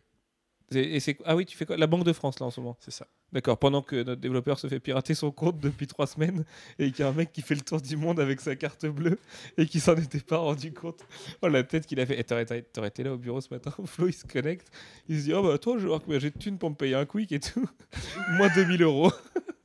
[0.73, 1.77] Et, ah oui, tu fais quoi?
[1.77, 2.77] La Banque de France là en ce moment.
[2.79, 3.07] C'est ça.
[3.33, 3.59] D'accord.
[3.59, 6.45] Pendant que notre développeur se fait pirater son compte depuis trois semaines
[6.79, 8.87] et qu'il y a un mec qui fait le tour du monde avec sa carte
[8.87, 9.19] bleue
[9.57, 11.01] et qui s'en était pas rendu compte.
[11.43, 12.21] Oh la tête qu'il a fait.
[12.21, 13.73] Et t'aurais, t'aurais- été là au bureau ce matin.
[13.85, 14.69] Flo il se connecte.
[15.09, 16.77] Il se dit oh bah toi je vais voir combien j'ai de thunes pour me
[16.77, 17.69] payer un quick et tout.
[18.37, 19.13] Moins 2000 euros.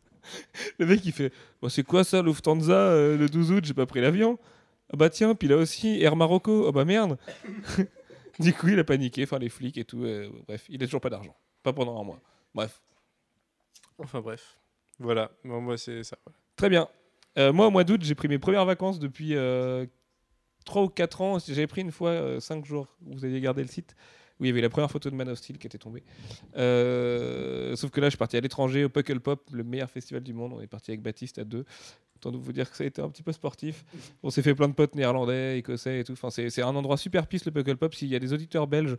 [0.79, 1.31] le mec il fait
[1.61, 4.39] Bon, c'est quoi ça Lufthansa euh, le 12 août j'ai pas pris l'avion.
[4.93, 6.67] Ah bah tiens puis là aussi Air Marocco.
[6.67, 7.17] Oh bah merde.
[8.39, 9.23] du coup il a paniqué.
[9.23, 10.03] Enfin les flics et tout.
[10.03, 11.35] euh, bref il a toujours pas d'argent.
[11.63, 12.19] Pas pendant un mois.
[12.53, 12.81] Bref.
[13.97, 14.57] Enfin bref.
[14.99, 15.31] Voilà.
[15.43, 16.17] Bon, moi, c'est ça.
[16.55, 16.87] Très bien.
[17.37, 19.35] Euh, moi, au mois d'août, j'ai pris mes premières vacances depuis
[20.65, 21.39] 3 ou 4 ans.
[21.39, 22.87] J'avais pris une fois 5 jours.
[23.01, 23.95] Vous aviez gardé le site
[24.39, 26.03] où il y avait la première photo de Man of Steel qui était tombée.
[26.57, 30.23] Euh, sauf que là, je suis parti à l'étranger, au Puckle Pop, le meilleur festival
[30.23, 30.53] du monde.
[30.53, 31.65] On est parti avec Baptiste à deux.
[32.31, 33.85] De vous dire que ça a été un petit peu sportif.
[34.23, 36.13] On s'est fait plein de potes néerlandais, écossais et tout.
[36.13, 37.93] Enfin, c'est un endroit super pisse, le Puckle Pop.
[37.93, 38.97] S'il y a des auditeurs belges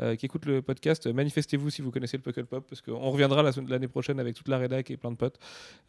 [0.00, 3.10] euh, qui écoutent le podcast, euh, manifestez-vous si vous connaissez le Puckle Pop, parce qu'on
[3.10, 5.40] reviendra l'année prochaine avec toute la rédac et plein de potes.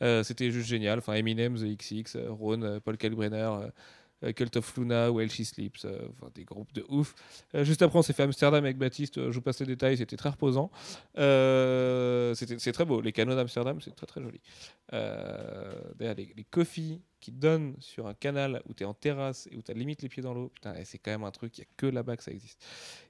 [0.02, 0.98] Euh, C'était juste génial.
[0.98, 3.50] Enfin, Eminem, The XX, Ron, Paul Kalbrenner,
[4.36, 7.16] Cult of Luna, While She Sleeps, euh, des groupes de ouf.
[7.56, 9.18] Euh, juste après, on s'est fait Amsterdam avec Baptiste.
[9.18, 10.72] euh, je vous passe les détails, c'était très reposant.
[11.18, 13.02] Euh, c'est très beau.
[13.02, 14.42] Les canaux d'Amsterdam, c'est très très joli.
[14.94, 16.46] Euh, D'ailleurs, les, les
[17.20, 20.02] qui donnent sur un canal où tu es en terrasse et où tu as limite
[20.02, 21.86] les pieds dans l'eau, putain, eh, c'est quand même un truc, il n'y a que
[21.86, 22.64] là-bas que ça existe.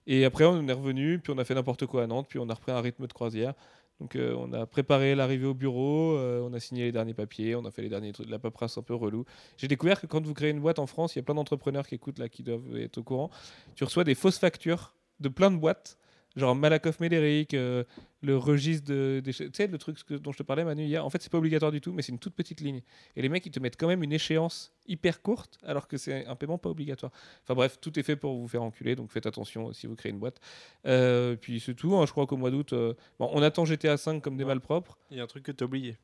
[0.07, 2.49] Et après, on est revenu, puis on a fait n'importe quoi à Nantes, puis on
[2.49, 3.53] a repris un rythme de croisière.
[3.99, 7.55] Donc euh, on a préparé l'arrivée au bureau, euh, on a signé les derniers papiers,
[7.55, 9.25] on a fait les derniers trucs de la paperasse un peu relou.
[9.57, 11.85] J'ai découvert que quand vous créez une boîte en France, il y a plein d'entrepreneurs
[11.85, 13.29] qui écoutent là, qui doivent être au courant.
[13.75, 15.97] Tu reçois des fausses factures de plein de boîtes,
[16.35, 17.83] genre Malakoff Médéric, euh,
[18.21, 21.05] le registre de, des, tu sais le truc que- dont je te parlais Manu hier.
[21.05, 22.81] En fait, c'est pas obligatoire du tout, mais c'est une toute petite ligne.
[23.15, 26.25] Et les mecs, ils te mettent quand même une échéance hyper courte, alors que c'est
[26.25, 27.11] un paiement pas obligatoire.
[27.43, 30.11] Enfin bref, tout est fait pour vous faire enculer, donc faites attention si vous créez
[30.11, 30.39] une boîte.
[30.85, 31.95] Euh, puis c'est tout.
[31.95, 34.97] hein, je crois qu'au mois d'août, euh, bon, on attend GTA 5 comme des malpropres.
[35.11, 35.97] Il y a un truc que tu as oublié.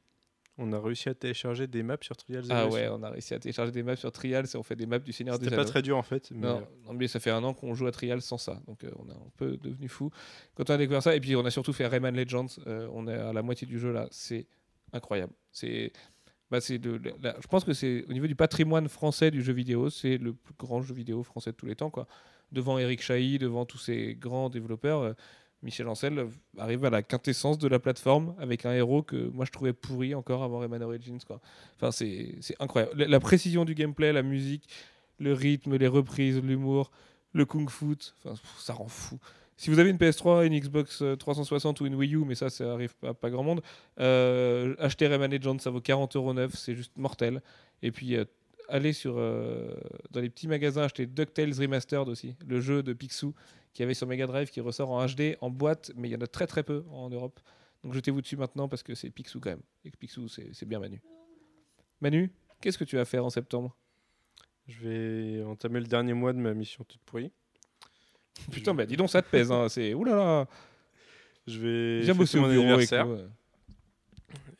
[0.57, 3.39] On a réussi à télécharger des maps sur Trials Ah ouais, on a réussi à
[3.39, 5.63] télécharger des maps sur Trials et on fait des maps du Seigneur des C'était pas
[5.63, 5.69] Anneaux.
[5.71, 6.31] très dur en fait.
[6.31, 8.83] Mais Non, non, mais ça fait un an qu'on joue à Trials sans ça, donc
[8.85, 10.11] euh, on est un peu devenu fou
[10.55, 11.13] quand on a découvert ça.
[11.15, 13.79] Et puis on a surtout fait Rayman Legends, euh, on est à la moitié du
[13.79, 14.47] jeu là, c'est
[14.93, 15.33] incroyable.
[15.51, 15.91] C'est,
[16.49, 19.51] bah, c'est de, la- je pense que c'est au niveau du patrimoine français du jeu
[19.51, 22.07] vidéo, c'est le plus grand jeu vidéo français de tous les temps, quoi.
[22.51, 25.13] Devant Eric Chahi, devant tous ces grands développeurs, euh,
[25.65, 29.45] Michel Ancel euh, arrive à la quintessence de la plateforme avec un héros que moi
[29.45, 31.17] je trouvais pourri encore avant Rayman Origins.
[31.75, 33.03] Enfin, c'est, incroyable.
[33.03, 34.69] La, précision du gameplay, la musique,
[35.19, 36.91] le rythme, les reprises, l'humour,
[37.33, 39.19] le kung fu, enfin, ça rend fou.
[39.57, 42.49] Si vous avez une PS3, une Xbox euh, 360 ou une Wii U, mais ça,
[42.49, 43.61] ça arrive pas, pas grand monde,
[43.99, 47.41] euh, achetez Rayman Legends, ça vaut 40,9€, c'est juste mortel.
[47.81, 48.25] Et puis, euh,
[48.69, 49.73] allez euh,
[50.11, 53.33] dans les petits magasins, acheter DuckTales Remastered aussi, le jeu de Picsou
[53.75, 56.21] qui avait sur Mega Drive, qui ressort en HD, en boîte, mais il y en
[56.21, 57.39] a très très peu en Europe.
[57.83, 59.61] Donc jetez-vous dessus maintenant parce que c'est Picsou quand même.
[59.83, 61.01] Et que Picsou, c'est c'est bien Manu.
[62.01, 63.75] Manu, qu'est-ce que tu vas faire en septembre?
[64.67, 67.31] Je vais entamer le dernier mois de ma mission toute pourrie.
[68.49, 69.51] Putain, bah dis donc, ça te pèse.
[69.51, 69.67] Hein.
[69.69, 70.47] C'est oulala.
[71.45, 73.07] Je vais Viens bosser au mon anniversaire.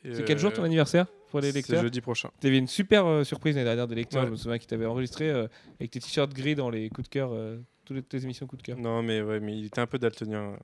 [0.04, 1.82] C'est quel jour ton euh, anniversaire pour les C'est lecteurs?
[1.82, 2.30] jeudi prochain.
[2.40, 4.22] Tu avais une super euh, surprise l'année dernière des lecteurs.
[4.22, 4.28] Ouais.
[4.28, 5.48] Je me souviens qu'ils t'avaient enregistré euh,
[5.80, 8.66] avec tes t-shirts gris dans les coups de cœur, euh, toutes tes émissions coups de
[8.66, 8.78] cœur.
[8.78, 10.58] Non, mais ouais, mais il était un peu daltonien,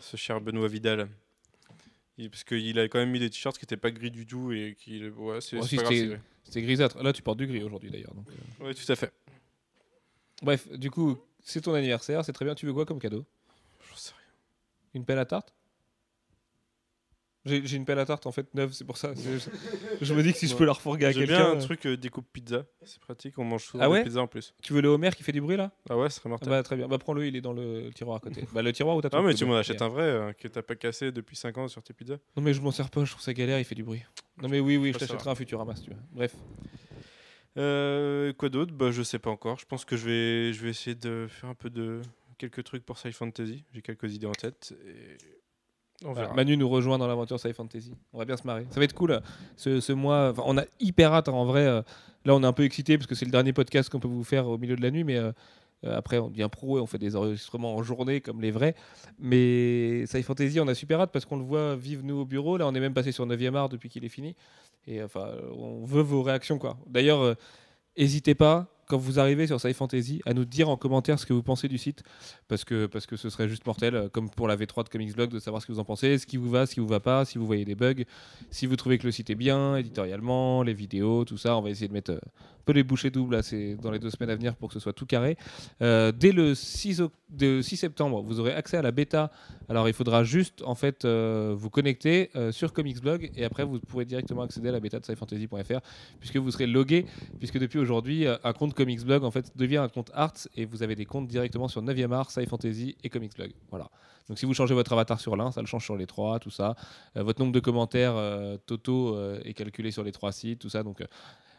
[0.00, 1.08] ce cher Benoît Vidal.
[2.18, 4.52] Il- parce qu'il a quand même mis des t-shirts qui n'étaient pas gris du tout
[4.52, 5.06] et qui.
[5.10, 7.02] Ouais, c'est si c'était- grisâtre.
[7.02, 8.14] Là, tu portes du gris aujourd'hui d'ailleurs.
[8.14, 8.64] donc, euh.
[8.64, 9.12] Ouais, tout à fait.
[10.42, 12.54] Bref, du coup, c'est ton anniversaire, c'est très bien.
[12.54, 13.24] Tu veux quoi comme cadeau?
[13.90, 14.32] J'en sais rien.
[14.94, 15.52] Une pelle à tarte?
[17.46, 19.12] J'ai j'ai une pelle à tarte en fait neuve, c'est pour ça.
[19.14, 19.38] Je,
[20.04, 21.36] je me dis que si je peux la refourguer à J'ai quelqu'un.
[21.36, 22.64] bien un euh, truc euh, découpe pizza.
[22.84, 24.52] C'est pratique, on mange souvent Ah ouais des pizzas en plus.
[24.62, 25.70] Tu veux le Homer qui fait du bruit là?
[25.88, 26.48] Ah ouais, ce serait Ah mortel.
[26.50, 26.88] Bah très bien.
[26.88, 28.44] Bah prends-le, il est dans le tiroir à côté.
[28.52, 30.62] bah le tiroir où t'as Ah, mais tu m'en achètes un vrai euh, que t'as
[30.62, 32.18] pas cassé depuis 5 ans sur tes pizzas.
[32.36, 34.02] Non mais je m'en sers pas, je trouve ça galère, il fait du bruit.
[34.42, 35.96] Non mais oui, oui, je t'achèterai un Futurama si tu veux.
[36.12, 36.34] Bref.
[37.58, 38.74] Euh, quoi d'autre?
[38.74, 39.58] Bah, je sais pas encore.
[39.58, 42.02] Je pense que je vais, je vais essayer de faire un peu de
[42.38, 43.64] quelques trucs pour Sci Fantasy.
[43.72, 44.74] J'ai quelques idées en tête.
[44.86, 45.16] Et
[46.04, 46.34] on Voilà, verra.
[46.34, 47.94] Manu nous rejoint dans l'aventure Sci Fantasy.
[48.12, 48.66] On va bien se marrer.
[48.70, 49.20] Ça va être cool.
[49.56, 51.66] Ce, ce mois, Enfin, on a hyper hâte hein, en vrai.
[51.66, 51.82] euh,
[52.24, 54.24] Là, on est un peu excité parce que c'est le dernier podcast qu'on peut vous
[54.24, 55.30] faire au milieu de la nuit, mais euh,
[55.84, 58.74] euh, après, on devient pro et on fait des enregistrements en journée comme les vrais.
[59.20, 62.56] Mais Sci Fantasy, on a super hâte parce qu'on le voit vivre nous au bureau.
[62.56, 64.34] Là, on est même passé sur 9e art depuis qu'il est fini.
[64.88, 66.76] Et enfin, on veut vos réactions quoi.
[66.86, 67.34] D'ailleurs, euh,
[67.98, 71.32] n'hésitez pas quand vous arrivez sur Sci Fantasy à nous dire en commentaire ce que
[71.32, 72.02] vous pensez du site
[72.48, 75.14] parce que, parce que ce serait juste mortel, euh, comme pour la V3 de Comics
[75.14, 76.86] Blog, de savoir ce que vous en pensez, ce qui vous va, ce qui vous
[76.86, 78.04] va pas, si vous voyez des bugs,
[78.50, 81.56] si vous trouvez que le site est bien, éditorialement, les vidéos, tout ça.
[81.56, 83.42] On va essayer de mettre euh, un peu les bouchées doubles là,
[83.80, 85.36] dans les deux semaines à venir pour que ce soit tout carré.
[85.82, 89.30] Euh, dès le 6, oc- de 6 septembre, vous aurez accès à la bêta.
[89.68, 93.64] Alors il faudra juste en fait euh, vous connecter euh, sur Comics Blog et après
[93.64, 95.80] vous pourrez directement accéder à la bêta de scifantasy.fr
[96.20, 97.06] puisque vous serez logué
[97.38, 100.64] puisque depuis aujourd'hui euh, un compte Comics Blog en fait devient un compte Arts et
[100.64, 103.52] vous avez des comptes directement sur 9e art, Sci Fantasy et Comics Blog.
[103.70, 103.90] Voilà.
[104.28, 106.50] Donc si vous changez votre avatar sur l'un, ça le change sur les trois, tout
[106.50, 106.74] ça.
[107.14, 108.16] Votre nombre de commentaires
[108.66, 110.82] totaux est calculé sur les trois sites, tout ça.
[110.82, 111.00] Donc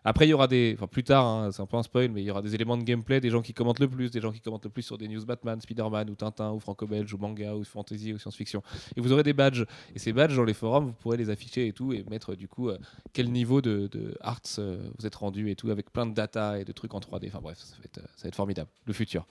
[0.08, 2.22] après il y aura des, enfin plus tard, hein, c'est un peu un spoil, mais
[2.22, 4.32] il y aura des éléments de gameplay, des gens qui commentent le plus, des gens
[4.32, 7.54] qui commentent le plus sur des news Batman, Spider-Man ou Tintin ou Franco-Belge ou manga
[7.54, 8.64] ou fantasy ou science-fiction.
[8.96, 9.66] Et vous aurez des badges.
[9.94, 12.48] Et ces badges dans les forums, vous pourrez les afficher et tout et mettre du
[12.48, 12.78] coup euh,
[13.12, 16.58] quel niveau de, de arts euh, vous êtes rendu et tout avec plein de data
[16.58, 17.28] et de trucs en 3D.
[17.28, 18.70] Enfin bref, ça va être, euh, ça va être formidable.
[18.86, 19.28] Le futur.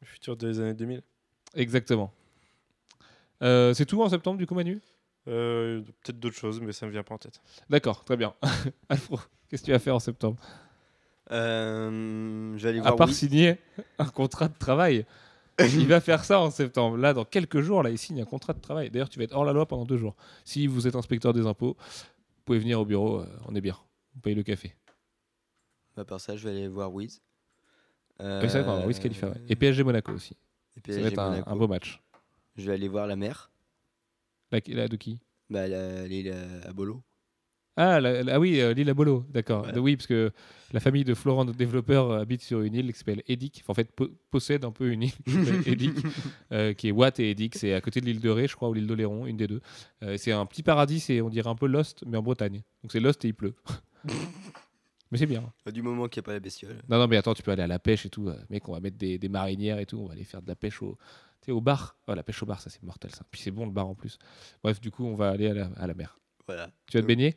[0.00, 1.02] Le futur des années 2000.
[1.56, 2.10] Exactement.
[3.42, 4.80] Euh, c'est tout en septembre du coup Manu?
[5.28, 7.40] Euh, Peut-être d'autres choses, mais ça me vient pas en tête.
[7.70, 8.34] D'accord, très bien.
[8.88, 9.18] Alfro,
[9.54, 10.36] qu'est-ce que tu vas faire en septembre?
[11.30, 13.58] Euh, aller À voir part signer
[14.00, 15.06] un contrat de travail.
[15.60, 16.96] il va faire ça en septembre.
[16.96, 18.90] Là, dans quelques jours, là, il signe un contrat de travail.
[18.90, 20.16] D'ailleurs, tu vas être hors la loi pendant deux jours.
[20.44, 23.78] Si vous êtes inspecteur des impôts, vous pouvez venir au bureau, euh, on est bien.
[24.16, 24.74] On paye le café.
[25.96, 27.22] À part ça, je vais aller voir Wiz.
[28.18, 29.40] Ah oui, c'est vrai qu'on va avoir Wiz Khalifa, ouais.
[29.48, 30.36] Et PSG Monaco aussi.
[30.84, 32.02] Et Ça va être un, beau match.
[32.56, 33.52] Je vais aller voir la mer.
[34.50, 35.20] La, la de qui?
[35.48, 37.04] Bah, la- l'île à à Bolo.
[37.76, 39.62] Ah, la- la- ah oui, euh, l'île à Bolo, d'accord.
[39.64, 39.80] Voilà.
[39.80, 40.30] Oui, parce que
[40.72, 43.58] la famille de Florent, notre développeur, euh, habite sur une île qui s'appelle Edic.
[43.62, 45.92] Enfin, en fait, po- possède un peu une île qui s'appelle Edic,
[46.52, 47.54] euh, qui est Watt et Edic.
[47.56, 49.60] C'est à côté de l'île de Ré, je crois, ou l'île d'Oléron, une des deux.
[50.02, 52.62] Euh, c'est un petit paradis, c'est on dirait un peu Lost, mais en Bretagne.
[52.82, 53.54] Donc c'est Lost et il pleut.
[55.10, 55.52] mais c'est bien.
[55.72, 56.80] Du moment qu'il n'y a pas la bestiole.
[56.88, 58.30] Non, non, mais attends, tu peux aller à la pêche et tout.
[58.50, 59.98] mec, on va mettre des, des marinières et tout.
[59.98, 60.96] On va aller faire de la pêche au,
[61.48, 61.96] au bar.
[62.08, 63.22] Oh, la pêche au bar, ça c'est mortel ça.
[63.30, 64.18] Puis c'est bon le bar en plus.
[64.62, 66.18] Bref, du coup, on va aller à la, à la mer.
[66.46, 66.70] Voilà.
[66.90, 67.36] Tu vas te baigner?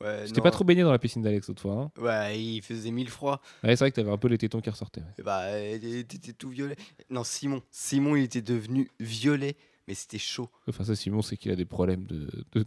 [0.00, 1.72] Ouais, t'es pas trop baigné dans la piscine d'Alex l'autre fois.
[1.74, 3.40] Hein Ouais, il faisait mille froid.
[3.64, 5.00] ouais, c'est vrai que t'avais un peu les tétons qui ressortaient.
[5.00, 5.14] ouais.
[5.18, 6.76] Et Bah, euh, t'étais tout violet.
[7.10, 7.62] Non, Simon.
[7.72, 9.56] Simon, il était devenu violet,
[9.88, 10.48] mais c'était chaud.
[10.68, 12.64] Enfin, ça, Simon, c'est qu'il a des problèmes de, de- de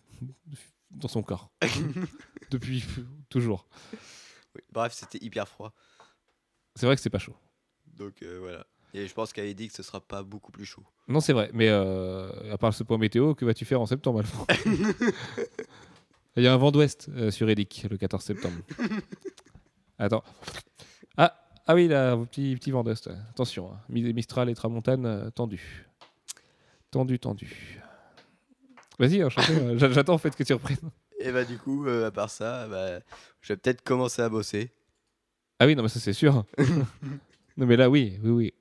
[0.91, 1.49] dans son corps.
[2.51, 2.83] Depuis
[3.29, 3.65] toujours.
[4.55, 4.61] Oui.
[4.73, 5.71] Bref, c'était hyper froid.
[6.75, 7.35] C'est vrai que c'est pas chaud.
[7.95, 8.65] Donc euh, voilà.
[8.93, 10.83] Et je pense qu'elle dit que ce sera pas beaucoup plus chaud.
[11.07, 11.49] Non, c'est vrai.
[11.53, 14.45] Mais euh, à part ce point météo, que vas-tu faire en septembre, Alfred
[16.37, 18.55] Il y a un vent d'ouest euh, sur Edic le 14 septembre.
[19.99, 20.23] Attends.
[21.17, 21.35] Ah,
[21.67, 23.09] ah oui, là, un petit, petit vent d'ouest.
[23.31, 23.79] Attention, hein.
[23.89, 25.85] Mi- Mistral et Tramontane euh, tendu.
[26.89, 27.79] Tendu, tendu.
[28.97, 29.43] Vas-y, enchaîne.
[29.59, 30.77] euh, j'a- J'attends en fait que tu reprennes.
[31.19, 32.99] Et bah du coup, euh, à part ça, bah,
[33.41, 34.71] je vais peut-être commencer à bosser.
[35.59, 36.45] Ah oui, non, mais ça c'est sûr.
[37.61, 38.53] non, mais là, oui, oui, oui.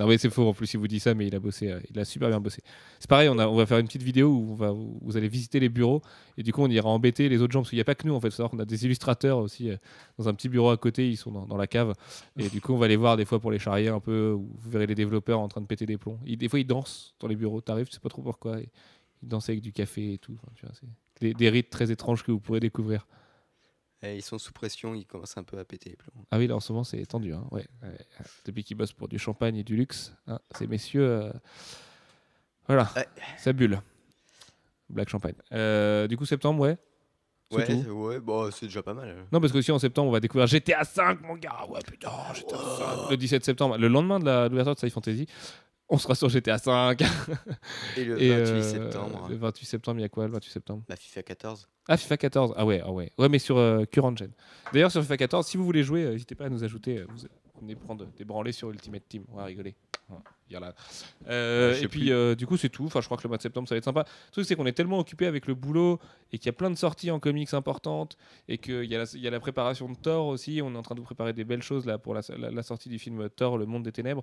[0.00, 1.78] Non, mais c'est faux en plus, il vous dit ça, mais il a bossé, euh,
[1.88, 2.60] il a super bien bossé.
[2.98, 5.68] C'est pareil, on, va faire une petite vidéo où on va, vous allez visiter les
[5.68, 6.02] bureaux
[6.36, 8.04] et du coup, on ira embêter les autres gens parce qu'il n'y a pas que
[8.04, 8.30] nous en fait.
[8.30, 9.76] Faut savoir qu'on a des illustrateurs aussi euh,
[10.18, 11.94] dans un petit bureau à côté, ils sont dans, la cave
[12.36, 14.30] et du coup, on va les voir des fois pour les charrier un peu.
[14.30, 16.18] Vous verrez les développeurs en train de péter des plombs.
[16.26, 17.60] Des fois, ils dansent dans les bureaux.
[17.60, 18.58] T'arrives, tu sais pas trop pourquoi.
[18.58, 20.36] ils dansent avec du café et tout.
[21.20, 23.06] Des rites très étranges que vous pourrez découvrir.
[24.04, 26.12] Et ils sont sous pression, ils commencent un peu à péter les plombs.
[26.30, 27.32] Ah oui, là en ce moment c'est tendu.
[27.32, 27.44] Hein.
[27.52, 27.96] Ouais, ouais.
[28.44, 31.06] Depuis qu'ils bossent pour du champagne et du luxe, hein, ces messieurs.
[31.08, 31.32] euh,
[32.66, 33.06] Voilà, Ouais.
[33.38, 33.80] ça bulle.
[34.88, 35.34] Black champagne.
[35.52, 36.76] Euh, du coup, septembre, ouais.
[37.50, 37.90] Ouais, tout.
[37.90, 39.26] ouais, bon, c'est déjà pas mal.
[39.30, 41.66] Non, parce que aussi en septembre, on va découvrir GTA 5, mon gars.
[41.68, 43.10] Ouais, putain, GTA 5.
[43.10, 45.26] Le 17 septembre, le lendemain de l'ouverture de Sci Fantasy,
[45.88, 47.02] on sera sur GTA 5.
[47.96, 50.50] Et le Et 28 euh, septembre, Le 28 septembre, il y a quoi le 28
[50.50, 50.84] septembre?
[50.88, 51.68] La FIFA 14.
[51.88, 52.54] Ah, FIFA 14.
[52.56, 53.10] Ah ouais, ah ouais.
[53.18, 54.30] Ouais, mais sur euh, Current Gen.
[54.72, 57.04] D'ailleurs, sur FIFA 14, si vous voulez jouer, euh, n'hésitez pas à nous ajouter.
[57.08, 57.26] Vous
[57.62, 59.24] venez prendre des branlés sur Ultimate Team.
[59.32, 59.74] On va rigoler.
[60.50, 60.74] Voilà.
[61.28, 62.84] Euh, et puis, euh, du coup, c'est tout.
[62.84, 64.00] Enfin, je crois que le mois de septembre, ça va être sympa.
[64.04, 65.98] Le truc, c'est qu'on est tellement occupé avec le boulot
[66.30, 69.10] et qu'il y a plein de sorties en comics importantes et qu'il y, a la-
[69.14, 70.60] il y a la préparation de Thor aussi.
[70.62, 72.62] On est en train de vous préparer des belles choses là pour la, la- la
[72.62, 74.22] sortie du film Thor, Le Monde des Ténèbres.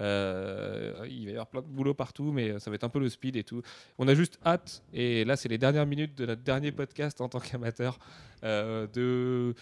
[0.00, 2.98] Euh, il va y avoir plein de boulot partout, mais ça va être un peu
[3.00, 3.62] le speed et tout.
[3.98, 7.30] On a juste hâte, et là c'est les dernières minutes de notre dernier podcast en
[7.30, 7.98] tant qu'amateur,
[8.42, 9.54] de,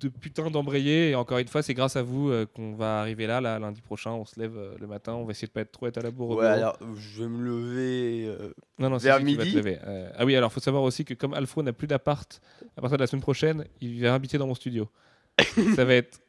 [0.00, 1.10] de putain d'embrayer.
[1.10, 3.80] Et encore une fois, c'est grâce à vous euh, qu'on va arriver là, là, lundi
[3.80, 4.10] prochain.
[4.12, 6.02] On se lève euh, le matin, on va essayer de pas être trop être à
[6.02, 6.36] la bourre.
[6.36, 8.26] Ouais, alors je vais me lever.
[8.26, 9.56] euh, non, non, vers lui qui va te midi.
[9.58, 9.78] lever.
[9.86, 12.40] Euh, ah oui, alors faut savoir aussi que comme Alfro n'a plus d'appart
[12.76, 14.88] à partir de la semaine prochaine, il va habiter dans mon studio.
[15.74, 16.20] ça va être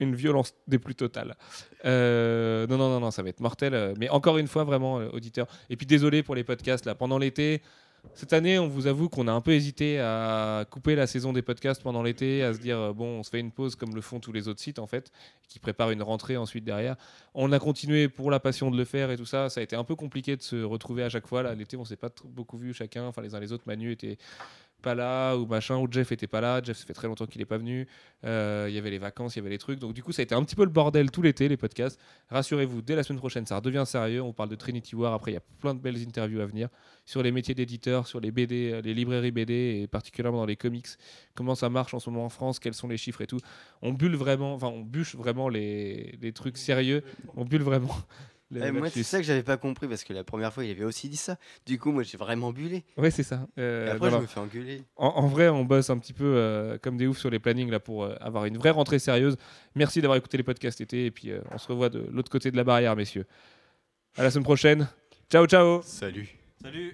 [0.00, 1.36] une violence des plus totales.
[1.84, 3.74] Euh, non, non, non, non, ça va être mortel.
[3.74, 5.46] euh, Mais encore une fois, vraiment, euh, auditeur.
[5.70, 6.94] Et puis désolé pour les podcasts là.
[6.94, 7.62] Pendant l'été,
[8.14, 11.40] cette année, on vous avoue qu'on a un peu hésité à couper la saison des
[11.40, 14.00] podcasts pendant l'été, à se dire euh, bon, on se fait une pause comme le
[14.00, 15.10] font tous les autres sites en fait,
[15.48, 16.96] qui préparent une rentrée ensuite derrière.
[17.34, 19.48] On a continué pour la passion de le faire et tout ça.
[19.48, 21.54] Ça a été un peu compliqué de se retrouver à chaque fois.
[21.54, 23.04] L'été, on s'est pas beaucoup vu chacun.
[23.04, 23.64] Enfin, les uns les autres.
[23.66, 24.18] Manu était
[24.82, 26.60] pas là ou machin ou Jeff était pas là.
[26.62, 27.88] Jeff ça fait très longtemps qu'il est pas venu.
[28.24, 29.78] Euh, il y avait les vacances il y avait les trucs.
[29.78, 31.98] Donc du coup ça a été un petit peu le bordel tout l'été les podcasts.
[32.30, 34.20] Rassurez-vous dès la semaine prochaine ça redevient sérieux.
[34.20, 35.14] On parle de Trinity War.
[35.14, 36.68] Après il y a plein de belles interviews à venir
[37.06, 40.56] sur les métiers d'éditeur sur les BD euh, les librairies BD et particulièrement dans les
[40.56, 40.88] comics.
[41.34, 42.58] Comment ça marche en ce moment en France?
[42.58, 43.40] Quels sont les chiffres et tout?
[43.80, 47.02] On bulle vraiment enfin on bûche vraiment les, les trucs sérieux.
[47.36, 47.96] On bulle vraiment
[48.52, 50.84] le moi, c'est ça que j'avais pas compris parce que la première fois, il avait
[50.84, 51.36] aussi dit ça.
[51.66, 52.84] Du coup, moi, j'ai vraiment bullé.
[52.96, 54.82] ouais c'est ça Et Euh, après, je me fais engueuler.
[54.96, 57.70] En, en vrai, on bosse un petit peu euh, comme des oufs sur les plannings
[57.70, 59.36] là pour euh, avoir une vraie rentrée sérieuse.
[59.74, 62.50] Merci d'avoir écouté les podcasts été et puis euh, on se revoit de l'autre côté
[62.50, 63.26] de la barrière, messieurs.
[64.16, 64.88] À la semaine prochaine.
[65.30, 65.80] Ciao, ciao.
[65.82, 66.28] Salut.
[66.62, 66.92] Salut